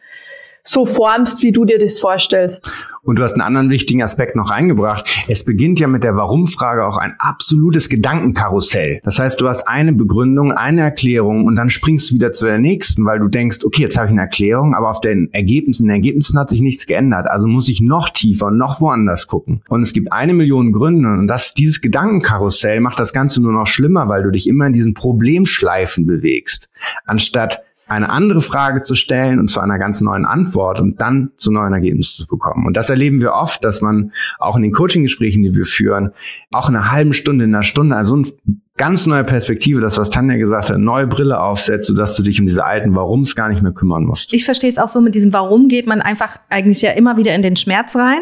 [0.65, 2.71] so formst, wie du dir das vorstellst.
[3.01, 5.25] Und du hast einen anderen wichtigen Aspekt noch reingebracht.
[5.27, 9.01] Es beginnt ja mit der Warum-Frage auch ein absolutes Gedankenkarussell.
[9.03, 12.59] Das heißt, du hast eine Begründung, eine Erklärung und dann springst du wieder zu der
[12.59, 15.95] nächsten, weil du denkst, okay, jetzt habe ich eine Erklärung, aber auf den Ergebnissen, den
[15.95, 17.27] Ergebnissen hat sich nichts geändert.
[17.29, 19.63] Also muss ich noch tiefer und noch woanders gucken.
[19.67, 23.67] Und es gibt eine Million Gründe und das, dieses Gedankenkarussell macht das Ganze nur noch
[23.67, 26.69] schlimmer, weil du dich immer in diesen Problemschleifen bewegst.
[27.05, 31.51] Anstatt eine andere Frage zu stellen und zu einer ganz neuen Antwort und dann zu
[31.51, 32.65] neuen Ergebnissen zu bekommen.
[32.65, 36.11] Und das erleben wir oft, dass man auch in den Coaching-Gesprächen, die wir führen,
[36.51, 38.27] auch in einer halben Stunde, in einer Stunde, also ein
[38.75, 42.47] ganz neue Perspektive, das, was Tanja gesagt hat, neue Brille aufsetzt, sodass du dich um
[42.47, 44.33] diese alten Warums gar nicht mehr kümmern musst.
[44.33, 47.35] Ich verstehe es auch so, mit diesem Warum geht man einfach eigentlich ja immer wieder
[47.35, 48.21] in den Schmerz rein.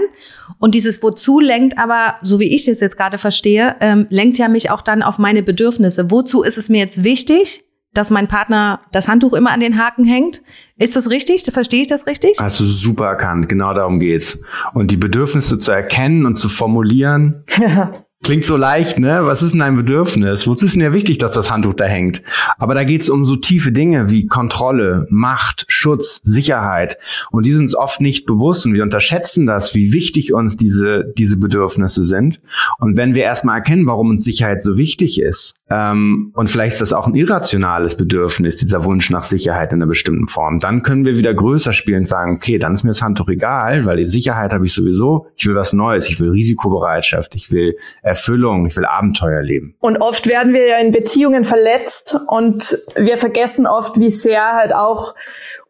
[0.60, 4.50] Und dieses Wozu lenkt aber, so wie ich es jetzt gerade verstehe, ähm, lenkt ja
[4.50, 6.12] mich auch dann auf meine Bedürfnisse.
[6.12, 10.06] Wozu ist es mir jetzt wichtig, dass mein Partner das Handtuch immer an den Haken
[10.06, 10.42] hängt?
[10.78, 11.44] Ist das richtig?
[11.44, 12.38] Verstehe ich das richtig?
[12.40, 13.50] Hast du super erkannt.
[13.50, 14.40] Genau darum geht's.
[14.74, 17.44] Und die Bedürfnisse zu erkennen und zu formulieren.
[18.24, 19.22] Klingt so leicht, ne?
[19.24, 20.46] Was ist denn ein Bedürfnis?
[20.46, 22.22] Wozu ist denn ja wichtig, dass das Handtuch da hängt?
[22.60, 27.00] Aber da geht's um so tiefe Dinge wie Kontrolle, Macht, Schutz, Sicherheit.
[27.32, 31.12] Und die sind uns oft nicht bewusst und wir unterschätzen das, wie wichtig uns diese,
[31.18, 32.40] diese Bedürfnisse sind.
[32.78, 36.82] Und wenn wir erstmal erkennen, warum uns Sicherheit so wichtig ist, ähm, und vielleicht ist
[36.82, 41.06] das auch ein irrationales Bedürfnis, dieser Wunsch nach Sicherheit in einer bestimmten Form, dann können
[41.06, 44.06] wir wieder größer spielen und sagen, okay, dann ist mir das Handtuch egal, weil die
[44.06, 45.28] Sicherheit habe ich sowieso.
[45.36, 49.76] Ich will was Neues, ich will Risikobereitschaft, ich will Erfüllung, ich will Abenteuer leben.
[49.80, 54.74] Und oft werden wir ja in Beziehungen verletzt und wir vergessen oft, wie sehr halt
[54.76, 55.16] auch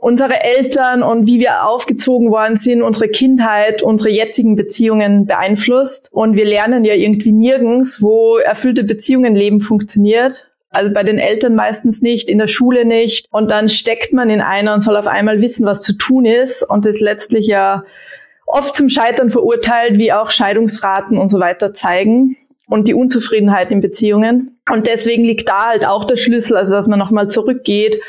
[0.02, 6.10] unsere Eltern und wie wir aufgezogen worden sind, unsere Kindheit, unsere jetzigen Beziehungen beeinflusst.
[6.12, 10.50] Und wir lernen ja irgendwie nirgends, wo erfüllte Beziehungen leben funktioniert.
[10.72, 13.28] Also bei den Eltern meistens nicht, in der Schule nicht.
[13.30, 16.68] Und dann steckt man in einer und soll auf einmal wissen, was zu tun ist
[16.68, 17.84] und ist letztlich ja
[18.48, 23.82] oft zum Scheitern verurteilt, wie auch Scheidungsraten und so weiter zeigen und die Unzufriedenheit in
[23.82, 24.60] Beziehungen.
[24.68, 28.02] Und deswegen liegt da halt auch der Schlüssel, also dass man nochmal zurückgeht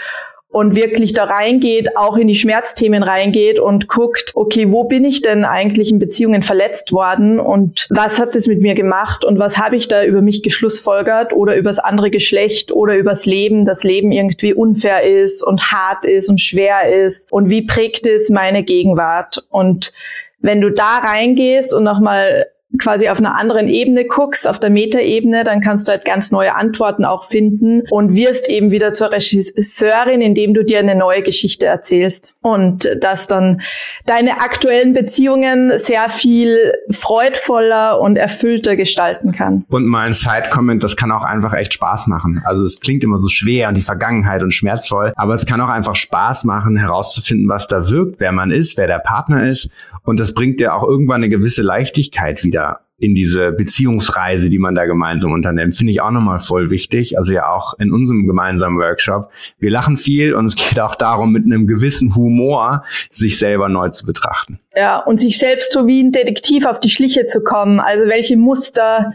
[0.53, 5.23] und wirklich da reingeht, auch in die Schmerzthemen reingeht und guckt, okay, wo bin ich
[5.23, 9.57] denn eigentlich in Beziehungen verletzt worden und was hat das mit mir gemacht und was
[9.57, 14.13] habe ich da über mich geschlussfolgert oder übers andere Geschlecht oder übers Leben, das Leben
[14.13, 19.47] irgendwie unfair ist und hart ist und schwer ist und wie prägt es meine Gegenwart?
[19.49, 19.95] Und
[20.41, 22.47] wenn du da reingehst und nochmal
[22.79, 26.55] quasi auf einer anderen Ebene guckst, auf der Metaebene, dann kannst du halt ganz neue
[26.55, 31.67] Antworten auch finden und wirst eben wieder zur Regisseurin, indem du dir eine neue Geschichte
[31.67, 33.61] erzählst und dass dann
[34.07, 39.65] deine aktuellen Beziehungen sehr viel freudvoller und erfüllter gestalten kann.
[39.69, 42.43] Und mal ein Side-Comment, das kann auch einfach echt Spaß machen.
[42.45, 45.69] Also es klingt immer so schwer und die Vergangenheit und schmerzvoll, aber es kann auch
[45.69, 49.71] einfach Spaß machen, herauszufinden, was da wirkt, wer man ist, wer der Partner ist
[50.05, 52.62] und das bringt dir auch irgendwann eine gewisse Leichtigkeit wieder
[53.03, 57.19] in diese Beziehungsreise, die man da gemeinsam unternimmt, finde ich auch nochmal voll wichtig.
[57.19, 59.29] Also ja auch in unserem gemeinsamen Workshop.
[59.59, 63.89] Wir lachen viel und es geht auch darum, mit einem gewissen Humor sich selber neu
[63.89, 64.61] zu betrachten.
[64.77, 67.81] Ja, und sich selbst so wie ein Detektiv auf die Schliche zu kommen.
[67.81, 69.15] Also welche Muster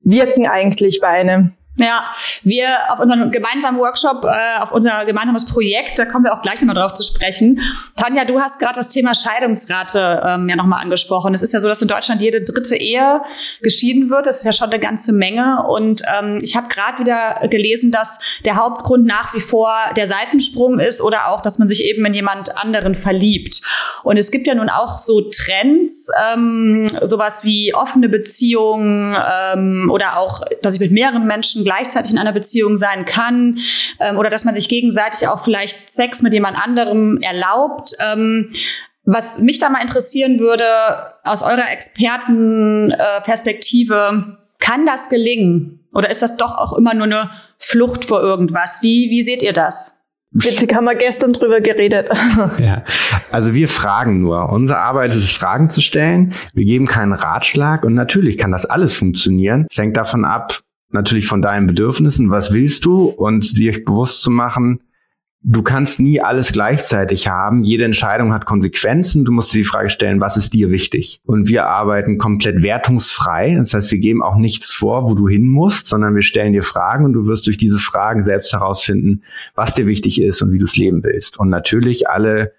[0.00, 1.52] wirken eigentlich bei einem?
[1.78, 2.04] Ja,
[2.42, 6.60] wir auf unserem gemeinsamen Workshop, äh, auf unser gemeinsames Projekt, da kommen wir auch gleich
[6.60, 7.60] nochmal drauf zu sprechen.
[7.96, 11.34] Tanja, du hast gerade das Thema Scheidungsrate ähm, ja nochmal angesprochen.
[11.34, 13.20] Es ist ja so, dass in Deutschland jede dritte Ehe
[13.60, 14.26] geschieden wird.
[14.26, 15.66] Das ist ja schon eine ganze Menge.
[15.68, 20.78] Und ähm, ich habe gerade wieder gelesen, dass der Hauptgrund nach wie vor der Seitensprung
[20.78, 23.60] ist oder auch, dass man sich eben in jemand anderen verliebt.
[24.02, 30.18] Und es gibt ja nun auch so Trends, ähm, sowas wie offene Beziehungen ähm, oder
[30.18, 33.58] auch, dass ich mit mehreren Menschen gleichzeitig in einer Beziehung sein kann
[33.98, 37.90] ähm, oder dass man sich gegenseitig auch vielleicht Sex mit jemand anderem erlaubt.
[38.00, 38.52] Ähm,
[39.04, 40.64] was mich da mal interessieren würde,
[41.24, 45.80] aus eurer Expertenperspektive, kann das gelingen?
[45.92, 48.78] Oder ist das doch auch immer nur eine Flucht vor irgendwas?
[48.82, 50.04] Wie, wie seht ihr das?
[50.30, 52.08] Witzig, haben wir gestern drüber geredet.
[52.58, 52.84] ja,
[53.32, 54.50] also wir fragen nur.
[54.50, 56.32] Unsere Arbeit ist es, Fragen zu stellen.
[56.52, 59.66] Wir geben keinen Ratschlag und natürlich kann das alles funktionieren.
[59.70, 64.30] Es hängt davon ab, natürlich von deinen Bedürfnissen, was willst du und dir bewusst zu
[64.30, 64.80] machen,
[65.46, 67.62] du kannst nie alles gleichzeitig haben.
[67.62, 69.24] Jede Entscheidung hat Konsequenzen.
[69.24, 71.20] Du musst dir die Frage stellen, was ist dir wichtig?
[71.24, 73.54] Und wir arbeiten komplett wertungsfrei.
[73.56, 76.62] Das heißt, wir geben auch nichts vor, wo du hin musst, sondern wir stellen dir
[76.62, 79.22] Fragen und du wirst durch diese Fragen selbst herausfinden,
[79.54, 81.38] was dir wichtig ist und wie du es leben willst.
[81.38, 82.52] Und natürlich alle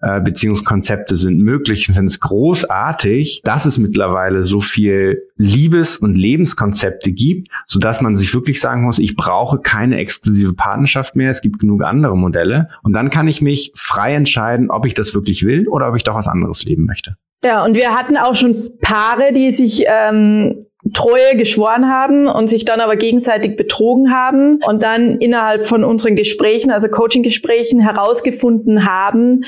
[0.00, 1.88] äh, Beziehungskonzepte sind möglich.
[1.88, 8.00] Ich finde es großartig, dass es mittlerweile so viel Liebes- und Lebenskonzepte gibt, so dass
[8.00, 11.30] man sich wirklich sagen muss, ich brauche keine exklusive Partnerschaft mehr.
[11.30, 12.68] Es gibt genug andere Modelle.
[12.82, 16.04] Und dann kann ich mich frei entscheiden, ob ich das wirklich will oder ob ich
[16.04, 17.16] doch was anderes leben möchte.
[17.42, 22.64] Ja, und wir hatten auch schon Paare, die sich ähm, Treue geschworen haben und sich
[22.64, 29.44] dann aber gegenseitig betrogen haben und dann innerhalb von unseren Gesprächen, also Coaching-Gesprächen herausgefunden haben,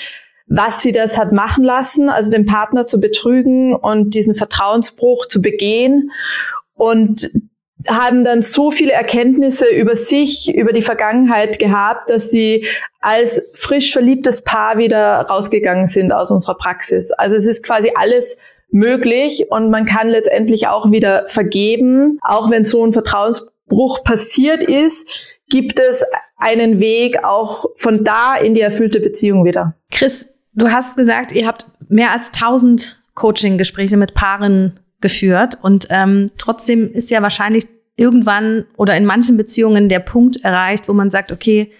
[0.50, 5.40] was sie das hat machen lassen, also den Partner zu betrügen und diesen Vertrauensbruch zu
[5.40, 6.10] begehen
[6.74, 7.30] und
[7.88, 12.66] haben dann so viele Erkenntnisse über sich, über die Vergangenheit gehabt, dass sie
[13.00, 17.10] als frisch verliebtes Paar wieder rausgegangen sind aus unserer Praxis.
[17.12, 18.38] Also es ist quasi alles
[18.70, 24.62] möglich und man kann letztendlich auch wieder vergeben, auch wenn so ein Vertrauensbruch Bruch passiert
[24.62, 25.08] ist,
[25.48, 26.04] gibt es
[26.36, 29.76] einen Weg auch von da in die erfüllte Beziehung wieder.
[29.90, 36.30] Chris, du hast gesagt, ihr habt mehr als 1000 Coaching-Gespräche mit Paaren geführt und ähm,
[36.38, 41.32] trotzdem ist ja wahrscheinlich irgendwann oder in manchen Beziehungen der Punkt erreicht, wo man sagt,
[41.32, 41.72] okay,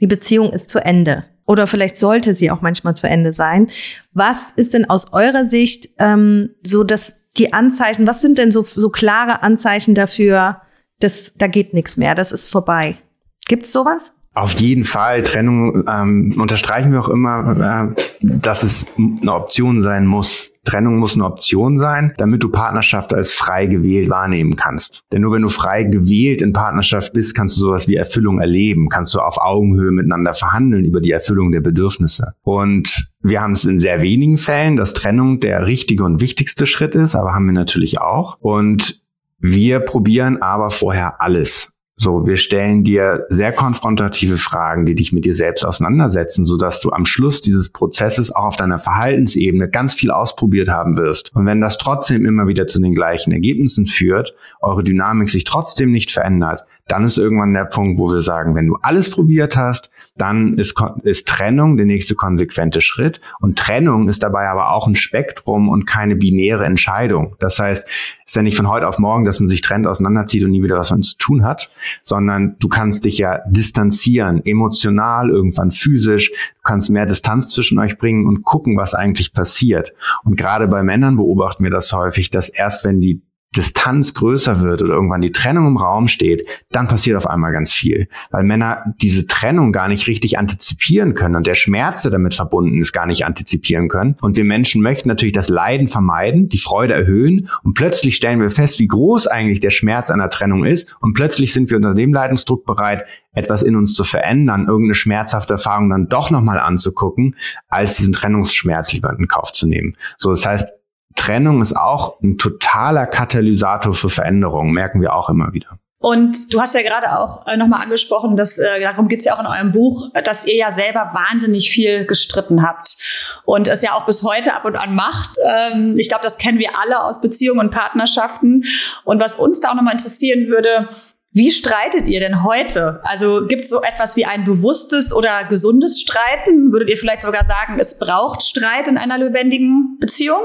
[0.00, 1.24] die Beziehung ist zu Ende.
[1.46, 3.68] Oder vielleicht sollte sie auch manchmal zu Ende sein.
[4.12, 8.62] Was ist denn aus eurer Sicht ähm, so, dass die Anzeichen, was sind denn so,
[8.62, 10.60] so klare Anzeichen dafür,
[11.00, 12.98] dass da geht nichts mehr, das ist vorbei?
[13.46, 14.12] Gibt's sowas?
[14.38, 15.24] Auf jeden Fall.
[15.24, 20.52] Trennung ähm, unterstreichen wir auch immer, äh, dass es eine Option sein muss.
[20.64, 25.02] Trennung muss eine Option sein, damit du Partnerschaft als frei gewählt wahrnehmen kannst.
[25.10, 28.88] Denn nur wenn du frei gewählt in Partnerschaft bist, kannst du sowas wie Erfüllung erleben,
[28.88, 32.34] kannst du auf Augenhöhe miteinander verhandeln über die Erfüllung der Bedürfnisse.
[32.42, 36.94] Und wir haben es in sehr wenigen Fällen, dass Trennung der richtige und wichtigste Schritt
[36.94, 38.38] ist, aber haben wir natürlich auch.
[38.40, 39.02] Und
[39.40, 41.72] wir probieren aber vorher alles.
[42.00, 46.80] So, wir stellen dir sehr konfrontative Fragen, die dich mit dir selbst auseinandersetzen, so dass
[46.80, 51.34] du am Schluss dieses Prozesses auch auf deiner Verhaltensebene ganz viel ausprobiert haben wirst.
[51.34, 55.90] Und wenn das trotzdem immer wieder zu den gleichen Ergebnissen führt, eure Dynamik sich trotzdem
[55.90, 59.90] nicht verändert, dann ist irgendwann der Punkt, wo wir sagen, wenn du alles probiert hast,
[60.16, 60.74] dann ist,
[61.04, 63.20] ist Trennung der nächste konsequente Schritt.
[63.40, 67.36] Und Trennung ist dabei aber auch ein Spektrum und keine binäre Entscheidung.
[67.38, 70.44] Das heißt, es ist ja nicht von heute auf morgen, dass man sich trennt, auseinanderzieht
[70.44, 71.70] und nie wieder was zu tun hat,
[72.02, 76.30] sondern du kannst dich ja distanzieren, emotional, irgendwann physisch.
[76.30, 79.92] Du kannst mehr Distanz zwischen euch bringen und gucken, was eigentlich passiert.
[80.24, 83.22] Und gerade bei Männern beobachten wir das häufig, dass erst wenn die
[83.56, 87.72] Distanz größer wird oder irgendwann die Trennung im Raum steht, dann passiert auf einmal ganz
[87.72, 88.08] viel.
[88.30, 92.78] Weil Männer diese Trennung gar nicht richtig antizipieren können und der Schmerz, der damit verbunden
[92.78, 94.16] ist, gar nicht antizipieren können.
[94.20, 98.50] Und wir Menschen möchten natürlich das Leiden vermeiden, die Freude erhöhen und plötzlich stellen wir
[98.50, 102.12] fest, wie groß eigentlich der Schmerz einer Trennung ist und plötzlich sind wir unter dem
[102.12, 107.36] Leidensdruck bereit, etwas in uns zu verändern, irgendeine schmerzhafte Erfahrung dann doch nochmal anzugucken,
[107.68, 109.96] als diesen Trennungsschmerz lieber in Kauf zu nehmen.
[110.18, 110.72] So, das heißt,
[111.18, 115.78] Trennung ist auch ein totaler Katalysator für Veränderungen, merken wir auch immer wieder.
[116.00, 119.40] Und du hast ja gerade auch äh, nochmal angesprochen, dass, äh, darum geht's ja auch
[119.40, 122.96] in eurem Buch, dass ihr ja selber wahnsinnig viel gestritten habt
[123.44, 125.30] und es ja auch bis heute ab und an macht.
[125.44, 128.62] Ähm, ich glaube, das kennen wir alle aus Beziehungen und Partnerschaften.
[129.04, 130.88] Und was uns da auch nochmal interessieren würde,
[131.32, 133.00] wie streitet ihr denn heute?
[133.02, 136.70] Also gibt es so etwas wie ein bewusstes oder gesundes Streiten?
[136.70, 140.40] Würdet ihr vielleicht sogar sagen, es braucht Streit in einer lebendigen Beziehung?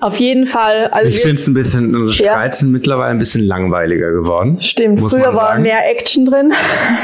[0.00, 0.88] Auf jeden Fall.
[0.90, 2.60] Also ich finde es ein bisschen, unsere Streits ja.
[2.60, 4.60] sind mittlerweile ein bisschen langweiliger geworden.
[4.60, 6.52] Stimmt, früher war mehr Action drin.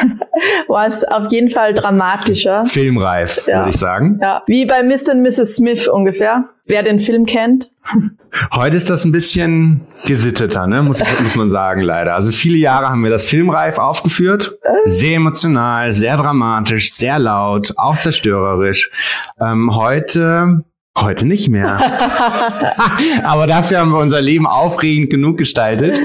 [0.68, 2.64] war es auf jeden Fall dramatischer.
[2.64, 3.59] Filmreif, ja.
[3.59, 4.18] würde ich sagen.
[4.22, 5.12] Ja, wie bei Mr.
[5.12, 5.56] und Mrs.
[5.56, 6.44] Smith ungefähr.
[6.68, 7.66] Wer den Film kennt.
[8.52, 10.82] Heute ist das ein bisschen gesitteter, ne?
[10.82, 12.14] muss, muss man sagen, leider.
[12.14, 14.59] Also viele Jahre haben wir das Filmreif aufgeführt.
[14.85, 18.90] Sehr emotional, sehr dramatisch, sehr laut, auch zerstörerisch.
[19.40, 20.64] Ähm, heute
[20.96, 21.78] Heute nicht mehr.
[23.22, 26.00] Aber dafür haben wir unser Leben aufregend genug gestaltet,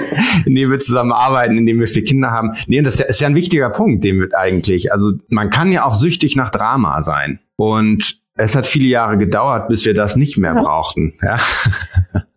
[0.45, 2.51] indem wir zusammen arbeiten, indem wir vier Kinder haben.
[2.67, 4.91] Nee, das ist ja ein wichtiger Punkt, den wir eigentlich.
[4.91, 7.39] Also man kann ja auch süchtig nach Drama sein.
[7.55, 11.13] Und es hat viele Jahre gedauert, bis wir das nicht mehr brauchten.
[11.21, 11.37] Ja.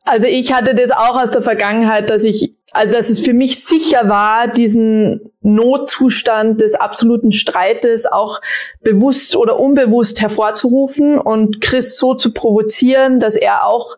[0.04, 3.64] Also ich hatte das auch aus der Vergangenheit, dass ich, also dass es für mich
[3.64, 8.42] sicher war, diesen Notzustand des absoluten Streites auch
[8.82, 13.96] bewusst oder unbewusst hervorzurufen und Chris so zu provozieren, dass er auch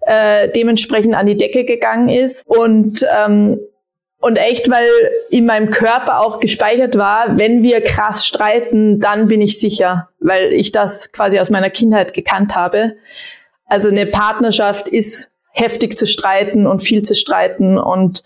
[0.00, 3.60] äh, dementsprechend an die Decke gegangen ist und ähm,
[4.18, 4.88] und echt, weil
[5.30, 10.52] in meinem Körper auch gespeichert war, wenn wir krass streiten, dann bin ich sicher, weil
[10.52, 12.96] ich das quasi aus meiner Kindheit gekannt habe.
[13.66, 18.22] Also eine Partnerschaft ist heftig zu streiten und viel zu streiten und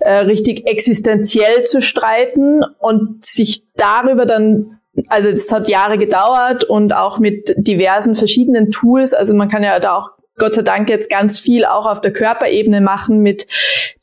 [0.00, 4.66] äh, richtig existenziell zu streiten und sich darüber dann
[5.08, 9.12] also es hat Jahre gedauert und auch mit diversen verschiedenen Tools.
[9.12, 12.12] Also man kann ja da auch Gott sei Dank jetzt ganz viel auch auf der
[12.12, 13.46] Körperebene machen mit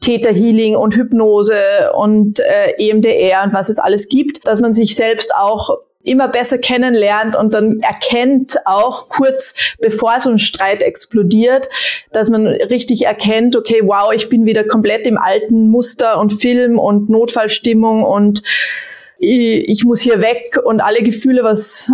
[0.02, 4.96] Theta Healing und Hypnose und äh, EMDR und was es alles gibt, dass man sich
[4.96, 11.70] selbst auch immer besser kennenlernt und dann erkennt auch kurz bevor so ein Streit explodiert,
[12.12, 16.78] dass man richtig erkennt, okay, wow, ich bin wieder komplett im alten Muster und Film
[16.78, 18.44] und Notfallstimmung und
[19.18, 21.90] ich, ich muss hier weg und alle Gefühle, was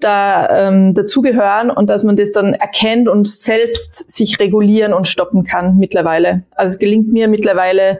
[0.00, 5.44] da ähm, dazugehören und dass man das dann erkennt und selbst sich regulieren und stoppen
[5.44, 6.44] kann mittlerweile.
[6.50, 7.98] Also es gelingt mir mittlerweile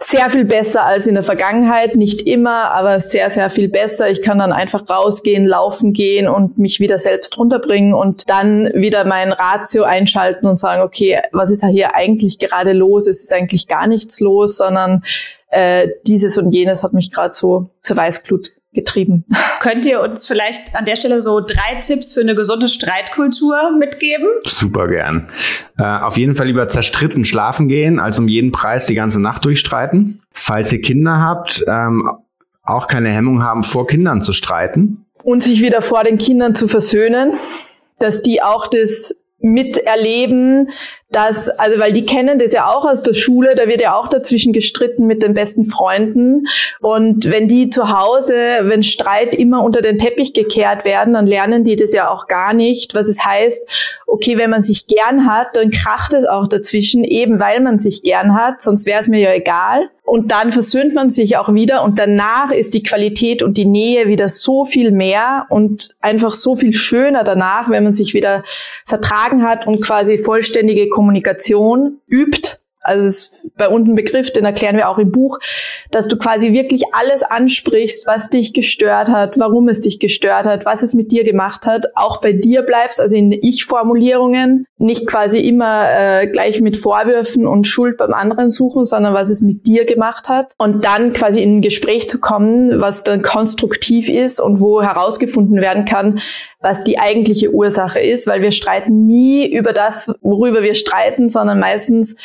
[0.00, 1.96] sehr viel besser als in der Vergangenheit.
[1.96, 4.08] Nicht immer, aber sehr, sehr viel besser.
[4.08, 9.04] Ich kann dann einfach rausgehen, laufen gehen und mich wieder selbst runterbringen und dann wieder
[9.04, 13.08] mein Ratio einschalten und sagen, okay, was ist hier eigentlich gerade los?
[13.08, 15.02] Es ist eigentlich gar nichts los, sondern
[15.50, 19.24] äh, dieses und jenes hat mich gerade so zur Weißglut getrieben.
[19.60, 24.28] Könnt ihr uns vielleicht an der Stelle so drei Tipps für eine gesunde Streitkultur mitgeben?
[24.44, 25.28] Super gern.
[25.78, 29.44] Äh, auf jeden Fall lieber zerstritten schlafen gehen, als um jeden Preis die ganze Nacht
[29.44, 30.22] durchstreiten.
[30.32, 32.10] Falls ihr Kinder habt, ähm,
[32.62, 35.04] auch keine Hemmung haben, vor Kindern zu streiten.
[35.24, 37.34] Und sich wieder vor den Kindern zu versöhnen,
[37.98, 40.70] dass die auch das miterleben,
[41.10, 44.08] dass, also weil die kennen das ja auch aus der Schule, da wird ja auch
[44.08, 46.46] dazwischen gestritten mit den besten Freunden.
[46.80, 51.64] Und wenn die zu Hause, wenn Streit immer unter den Teppich gekehrt werden, dann lernen
[51.64, 53.66] die das ja auch gar nicht, was es heißt,
[54.06, 58.02] okay, wenn man sich gern hat, dann kracht es auch dazwischen, eben weil man sich
[58.02, 59.90] gern hat, sonst wäre es mir ja egal.
[60.08, 64.08] Und dann versöhnt man sich auch wieder und danach ist die Qualität und die Nähe
[64.08, 68.42] wieder so viel mehr und einfach so viel schöner danach, wenn man sich wieder
[68.86, 72.58] vertragen hat und quasi vollständige Kommunikation übt
[72.88, 75.38] also es ist bei uns ein Begriff, den erklären wir auch im Buch,
[75.90, 80.64] dass du quasi wirklich alles ansprichst, was dich gestört hat, warum es dich gestört hat,
[80.64, 85.40] was es mit dir gemacht hat, auch bei dir bleibst, also in Ich-Formulierungen, nicht quasi
[85.40, 89.84] immer äh, gleich mit Vorwürfen und Schuld beim anderen suchen, sondern was es mit dir
[89.84, 90.52] gemacht hat.
[90.56, 95.60] Und dann quasi in ein Gespräch zu kommen, was dann konstruktiv ist und wo herausgefunden
[95.60, 96.20] werden kann,
[96.60, 101.58] was die eigentliche Ursache ist, weil wir streiten nie über das, worüber wir streiten, sondern
[101.58, 102.16] meistens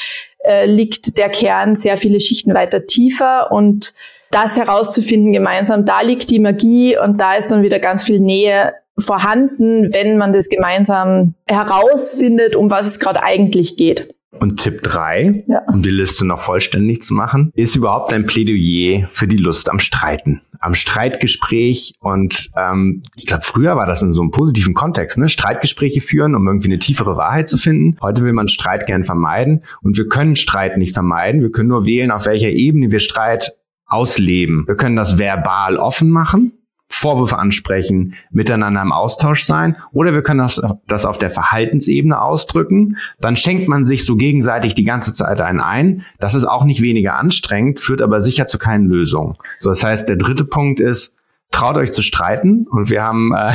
[0.43, 3.93] äh, liegt der Kern sehr viele Schichten weiter tiefer und
[4.31, 8.73] das herauszufinden gemeinsam, da liegt die Magie und da ist dann wieder ganz viel Nähe
[8.97, 14.13] vorhanden, wenn man das gemeinsam herausfindet, um was es gerade eigentlich geht.
[14.39, 15.61] Und Tipp drei, ja.
[15.71, 19.79] um die Liste noch vollständig zu machen, ist überhaupt ein Plädoyer für die Lust am
[19.79, 21.95] Streiten, am Streitgespräch.
[21.99, 25.27] Und ähm, ich glaube, früher war das in so einem positiven Kontext, ne?
[25.27, 27.97] Streitgespräche führen, um irgendwie eine tiefere Wahrheit zu finden.
[28.01, 31.41] Heute will man Streit gern vermeiden und wir können Streit nicht vermeiden.
[31.41, 33.51] Wir können nur wählen, auf welcher Ebene wir Streit
[33.85, 34.63] ausleben.
[34.65, 36.53] Wir können das verbal offen machen
[36.93, 39.75] Vorwürfe ansprechen, miteinander im Austausch sein.
[39.91, 42.97] Oder wir können das, das auf der Verhaltensebene ausdrücken.
[43.19, 46.03] Dann schenkt man sich so gegenseitig die ganze Zeit einen ein.
[46.19, 49.35] Das ist auch nicht weniger anstrengend, führt aber sicher zu keinen Lösungen.
[49.59, 51.15] So, das heißt, der dritte Punkt ist,
[51.53, 52.67] traut euch zu streiten.
[52.69, 53.51] Und wir haben äh,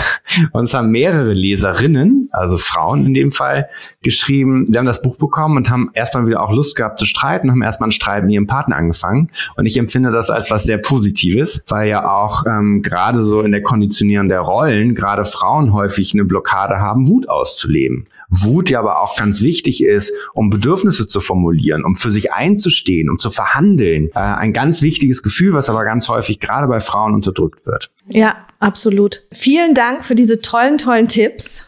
[0.53, 3.69] uns haben mehrere Leserinnen, also Frauen in dem Fall,
[4.03, 7.51] geschrieben, sie haben das Buch bekommen und haben erstmal wieder auch Lust gehabt zu streiten,
[7.51, 9.31] haben erstmal ein Streit mit ihrem Partner angefangen.
[9.57, 13.53] Und ich empfinde das als was sehr Positives, weil ja auch ähm, gerade so in
[13.53, 18.05] der Konditionierung der Rollen gerade Frauen häufig eine Blockade haben, Wut auszuleben.
[18.29, 23.09] Wut ja aber auch ganz wichtig ist, um Bedürfnisse zu formulieren, um für sich einzustehen,
[23.11, 24.11] um zu verhandeln.
[24.15, 27.91] Äh, ein ganz wichtiges Gefühl, was aber ganz häufig gerade bei Frauen unterdrückt wird.
[28.09, 29.23] Ja, absolut.
[29.33, 31.63] Vielen Dank für diese tollen, tollen Tipps.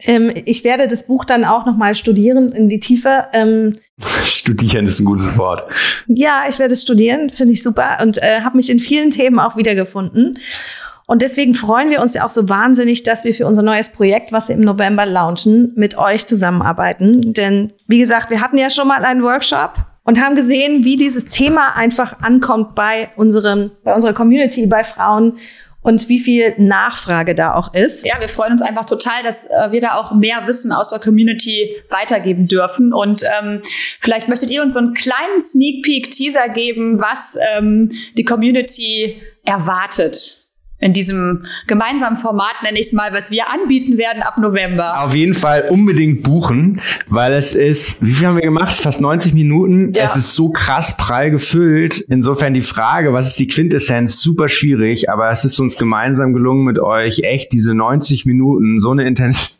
[0.00, 3.26] Ähm, ich werde das Buch dann auch nochmal studieren in die Tiefe.
[3.32, 3.72] Ähm,
[4.24, 5.70] studieren ist ein gutes Wort.
[6.06, 9.38] Ja, ich werde es studieren, finde ich super und äh, habe mich in vielen Themen
[9.38, 10.38] auch wiedergefunden.
[11.06, 14.32] Und deswegen freuen wir uns ja auch so wahnsinnig, dass wir für unser neues Projekt,
[14.32, 17.32] was wir im November launchen, mit euch zusammenarbeiten.
[17.32, 21.26] Denn wie gesagt, wir hatten ja schon mal einen Workshop und haben gesehen, wie dieses
[21.26, 25.38] Thema einfach ankommt bei unserem, bei unserer Community, bei Frauen
[25.82, 28.04] und wie viel Nachfrage da auch ist.
[28.04, 30.98] Ja, wir freuen uns einfach total, dass äh, wir da auch mehr Wissen aus der
[30.98, 32.92] Community weitergeben dürfen.
[32.92, 33.62] Und ähm,
[34.00, 39.22] vielleicht möchtet ihr uns so einen kleinen Sneak Peek Teaser geben, was ähm, die Community
[39.44, 40.45] erwartet
[40.78, 45.02] in diesem gemeinsamen Format, nenne ich es mal, was wir anbieten werden ab November.
[45.02, 48.74] Auf jeden Fall unbedingt buchen, weil es ist, wie viel haben wir gemacht?
[48.74, 49.94] Fast 90 Minuten.
[49.94, 50.04] Ja.
[50.04, 52.04] Es ist so krass prall gefüllt.
[52.08, 54.20] Insofern die Frage, was ist die Quintessenz?
[54.20, 58.90] Super schwierig, aber es ist uns gemeinsam gelungen mit euch, echt diese 90 Minuten, so
[58.90, 59.06] eine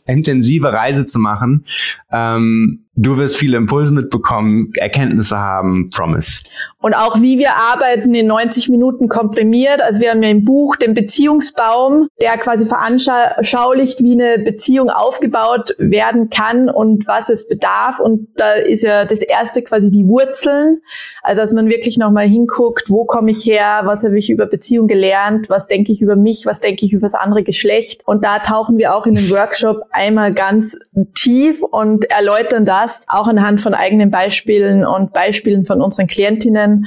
[0.07, 1.65] intensive Reise zu machen.
[2.11, 6.41] Ähm, Du wirst viele Impulse mitbekommen, Erkenntnisse haben, Promise.
[6.81, 9.83] Und auch wie wir arbeiten in 90 Minuten komprimiert.
[9.83, 15.75] Also wir haben ja im Buch den Beziehungsbaum, der quasi veranschaulicht, wie eine Beziehung aufgebaut
[15.77, 18.01] werden kann und was es bedarf.
[18.01, 20.81] Und da ist ja das erste quasi die Wurzeln.
[21.23, 24.87] Also dass man wirklich nochmal hinguckt, wo komme ich her, was habe ich über Beziehung
[24.87, 28.03] gelernt, was denke ich über mich, was denke ich über das andere Geschlecht.
[28.07, 30.79] Und da tauchen wir auch in den Workshop einmal ganz
[31.15, 36.87] tief und erläutern das auch anhand von eigenen Beispielen und Beispielen von unseren Klientinnen.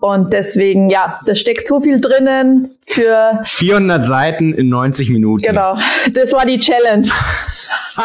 [0.00, 5.42] Und deswegen, ja, da steckt so viel drinnen für 400 Seiten in 90 Minuten.
[5.42, 5.76] Genau,
[6.14, 7.08] das war die Challenge.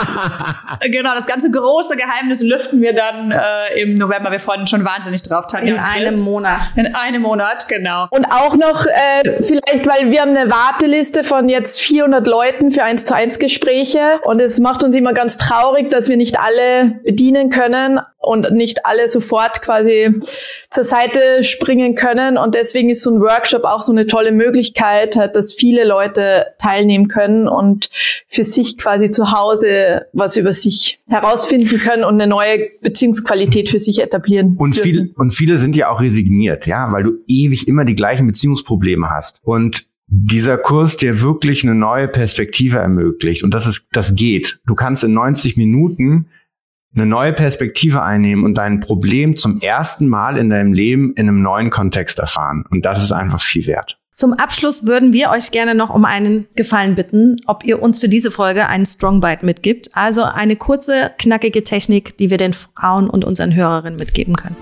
[0.92, 4.32] genau, das ganze große Geheimnis lüften wir dann äh, im November.
[4.32, 5.76] Wir freuen uns schon wahnsinnig drauf, Tanja.
[5.76, 6.70] In einem Monat.
[6.76, 8.08] In einem Monat, genau.
[8.10, 12.84] Und auch noch äh, vielleicht, weil wir haben eine Warteliste von jetzt 400 Leuten für
[12.84, 17.00] 1 zu 1 Gespräche und es macht uns immer ganz traurig, dass wir nicht alle
[17.04, 20.20] bedienen können und nicht alle sofort quasi
[20.70, 22.38] zur Seite springen können.
[22.38, 27.08] Und deswegen ist so ein Workshop auch so eine tolle Möglichkeit, dass viele Leute teilnehmen
[27.08, 27.90] können und
[28.28, 33.80] für sich quasi zu Hause was über sich herausfinden können und eine neue Beziehungsqualität für
[33.80, 34.56] sich etablieren.
[34.58, 38.26] Und viele, und viele sind ja auch resigniert, ja, weil du ewig immer die gleichen
[38.28, 39.40] Beziehungsprobleme hast.
[39.44, 43.44] Und dieser Kurs dir wirklich eine neue Perspektive ermöglicht.
[43.44, 44.60] Und das ist, das geht.
[44.66, 46.28] Du kannst in 90 Minuten
[46.96, 51.42] eine neue Perspektive einnehmen und dein Problem zum ersten Mal in deinem Leben in einem
[51.42, 52.66] neuen Kontext erfahren.
[52.70, 53.98] Und das ist einfach viel wert.
[54.14, 58.08] Zum Abschluss würden wir euch gerne noch um einen Gefallen bitten, ob ihr uns für
[58.08, 59.90] diese Folge einen Strong Bite mitgibt.
[59.96, 64.56] Also eine kurze, knackige Technik, die wir den Frauen und unseren Hörerinnen mitgeben können.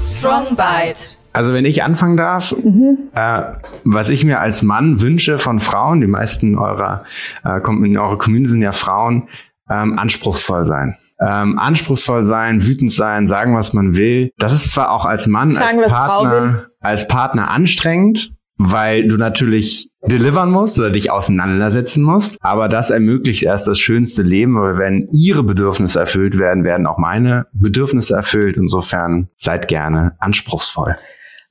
[0.00, 1.16] Strong Bite.
[1.32, 2.98] Also wenn ich anfangen darf, mhm.
[3.14, 3.42] äh,
[3.82, 7.02] was ich mir als Mann wünsche von Frauen, die meisten eurer,
[7.44, 9.28] äh, in eurer Community sind ja Frauen,
[9.68, 14.30] ähm, anspruchsvoll sein ähm, anspruchsvoll sein, wütend sein, sagen, was man will.
[14.38, 19.90] Das ist zwar auch als Mann, sagen, als Partner, als Partner anstrengend, weil du natürlich
[20.02, 22.38] delivern musst oder dich auseinandersetzen musst.
[22.40, 26.98] Aber das ermöglicht erst das schönste Leben, weil wenn ihre Bedürfnisse erfüllt werden, werden auch
[26.98, 28.56] meine Bedürfnisse erfüllt.
[28.56, 30.96] Insofern seid gerne anspruchsvoll.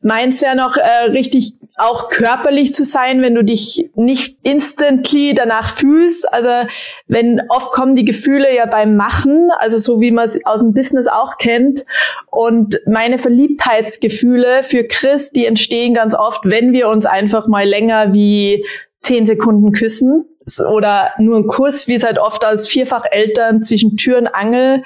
[0.01, 5.69] Meins wäre noch äh, richtig auch körperlich zu sein, wenn du dich nicht instantly danach
[5.69, 6.31] fühlst.
[6.31, 6.69] Also
[7.07, 10.73] wenn oft kommen die Gefühle ja beim Machen, also so wie man es aus dem
[10.73, 11.85] Business auch kennt.
[12.29, 18.13] Und meine Verliebtheitsgefühle für Chris, die entstehen ganz oft, wenn wir uns einfach mal länger
[18.13, 18.65] wie
[19.01, 20.25] zehn Sekunden küssen
[20.71, 24.83] oder nur ein Kuss, wie es halt oft als Vierfacheltern zwischen Tür und Angel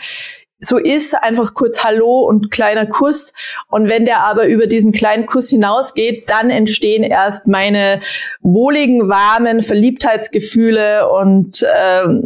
[0.59, 3.33] so ist, einfach kurz Hallo und kleiner Kuss.
[3.69, 8.01] Und wenn der aber über diesen kleinen Kuss hinausgeht, dann entstehen erst meine
[8.41, 12.25] wohligen, warmen Verliebtheitsgefühle und ähm,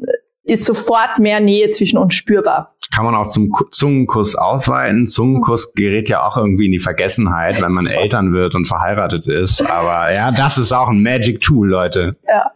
[0.51, 5.07] ist sofort mehr Nähe zwischen uns spürbar kann man auch zum Zungenkuss ausweiten.
[5.07, 9.61] Zungenkuss gerät ja auch irgendwie in die Vergessenheit, wenn man Eltern wird und verheiratet ist.
[9.61, 12.17] Aber ja, das ist auch ein Magic Tool, Leute.
[12.27, 12.51] Ja.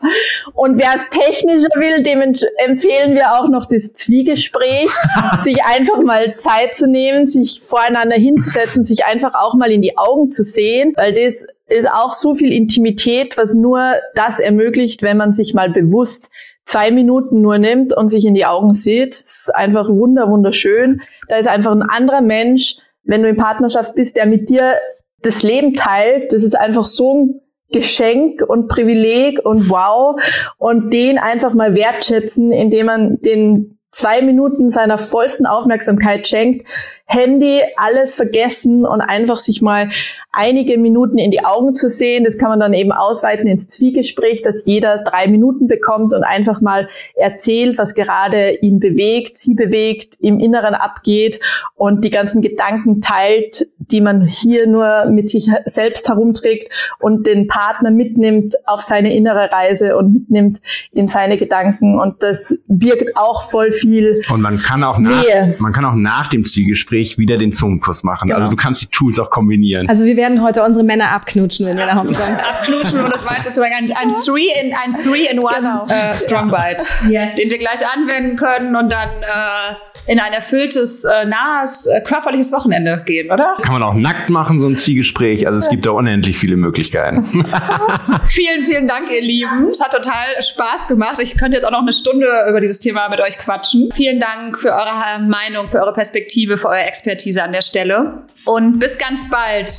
[0.54, 4.89] Und wer es technischer will, dem empfehlen wir auch noch das Zwiegespräch,
[5.41, 9.98] sich einfach mal Zeit zu nehmen, sich voreinander hinzusetzen, sich einfach auch mal in die
[9.98, 15.18] Augen zu sehen, weil das ist auch so viel Intimität, was nur das ermöglicht, wenn
[15.18, 16.30] man sich mal bewusst
[16.66, 19.13] zwei Minuten nur nimmt und sich in die Augen sieht.
[19.13, 21.01] Das ist einfach wunder, wunderschön.
[21.30, 24.74] Da ist einfach ein anderer Mensch, wenn du in Partnerschaft bist, der mit dir
[25.22, 26.34] das Leben teilt.
[26.34, 27.41] Das ist einfach so ein
[27.72, 30.20] Geschenk und Privileg und wow.
[30.57, 36.68] Und den einfach mal wertschätzen, indem man den zwei Minuten seiner vollsten Aufmerksamkeit schenkt,
[37.05, 39.89] Handy, alles vergessen und einfach sich mal
[40.36, 42.24] einige Minuten in die Augen zu sehen.
[42.24, 46.62] Das kann man dann eben ausweiten ins Zwiegespräch, dass jeder drei Minuten bekommt und einfach
[46.62, 51.40] mal erzählt, was gerade ihn bewegt, sie bewegt, im Inneren abgeht
[51.76, 57.48] und die ganzen Gedanken teilt, die man hier nur mit sich selbst herumträgt und den
[57.48, 60.60] Partner mitnimmt auf seine innere Reise und mitnimmt
[60.92, 62.00] in seine Gedanken.
[62.00, 64.22] Und das birgt auch voll viel.
[64.30, 65.24] Und man kann auch nach,
[65.60, 68.28] man kann auch nach dem Zwiegespräch wieder den Zungenkuss machen.
[68.28, 68.40] Genau.
[68.40, 69.88] Also du kannst die Tools auch kombinieren.
[69.88, 72.36] Also wir werden heute unsere Männer abknutschen, wenn wir nach Hause kommen.
[72.60, 75.86] abknutschen und das war jetzt sozusagen ein, ein Three in ein Three in One genau.
[75.88, 77.36] äh, Strong Bite, yes.
[77.36, 82.52] den wir gleich anwenden können und dann äh, in ein erfülltes, äh, nahes, äh, körperliches
[82.52, 83.56] Wochenende gehen, oder?
[83.62, 85.46] Kann man auch nackt machen, so ein Zwiegespräch.
[85.46, 87.24] Also es gibt da unendlich viele Möglichkeiten.
[88.28, 89.70] vielen, vielen Dank, ihr Lieben.
[89.70, 91.20] Es hat total Spaß gemacht.
[91.20, 93.90] Ich könnte jetzt auch noch eine Stunde über dieses Thema mit euch quatschen.
[93.94, 98.24] Vielen Dank für eure Meinung, für eure Perspektive, für eure Expertise an der Stelle.
[98.46, 99.70] Und bis ganz bald.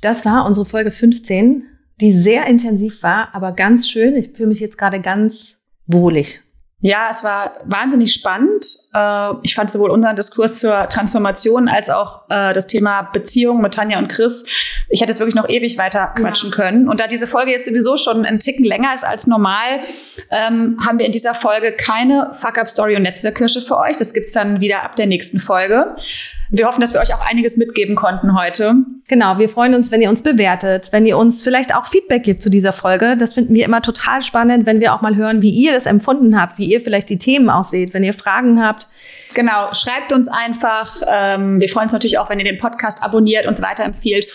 [0.00, 1.64] Das war unsere Folge 15,
[2.00, 4.16] die sehr intensiv war, aber ganz schön.
[4.16, 6.40] Ich fühle mich jetzt gerade ganz wohlig.
[6.82, 8.64] Ja, es war wahnsinnig spannend.
[8.94, 13.74] Äh, ich fand sowohl unseren Diskurs zur Transformation als auch äh, das Thema Beziehung mit
[13.74, 14.46] Tanja und Chris.
[14.88, 16.56] Ich hätte jetzt wirklich noch ewig weiter quatschen ja.
[16.56, 16.88] können.
[16.88, 19.80] Und da diese Folge jetzt sowieso schon einen Ticken länger ist als normal,
[20.30, 23.96] ähm, haben wir in dieser Folge keine Fuck-Up-Story und Netzwerkkirsche für euch.
[23.96, 25.94] Das gibt's dann wieder ab der nächsten Folge.
[26.52, 28.74] Wir hoffen, dass wir euch auch einiges mitgeben konnten heute.
[29.06, 32.42] Genau, wir freuen uns, wenn ihr uns bewertet, wenn ihr uns vielleicht auch Feedback gibt
[32.42, 33.16] zu dieser Folge.
[33.16, 36.40] Das finden wir immer total spannend, wenn wir auch mal hören, wie ihr das empfunden
[36.40, 38.86] habt, wie ihr vielleicht die Themen auch seht, wenn ihr Fragen habt.
[39.34, 40.92] Genau, schreibt uns einfach.
[41.08, 44.26] Ähm, wir freuen uns natürlich auch, wenn ihr den Podcast abonniert, uns weiterempfiehlt.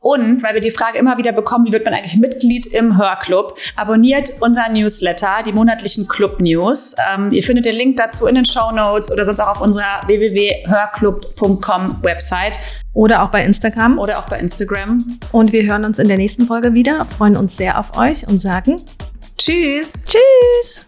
[0.00, 3.58] Und weil wir die Frage immer wieder bekommen, wie wird man eigentlich Mitglied im Hörclub,
[3.76, 6.96] abonniert unser Newsletter, die monatlichen Club News.
[7.12, 10.02] Ähm, ihr findet den Link dazu in den Show Notes oder sonst auch auf unserer
[10.06, 12.58] www.hörclub.com Website.
[12.94, 13.98] Oder auch bei Instagram.
[13.98, 15.18] Oder auch bei Instagram.
[15.32, 18.38] Und wir hören uns in der nächsten Folge wieder, freuen uns sehr auf euch und
[18.38, 18.80] sagen
[19.36, 20.06] Tschüss.
[20.06, 20.86] Tschüss.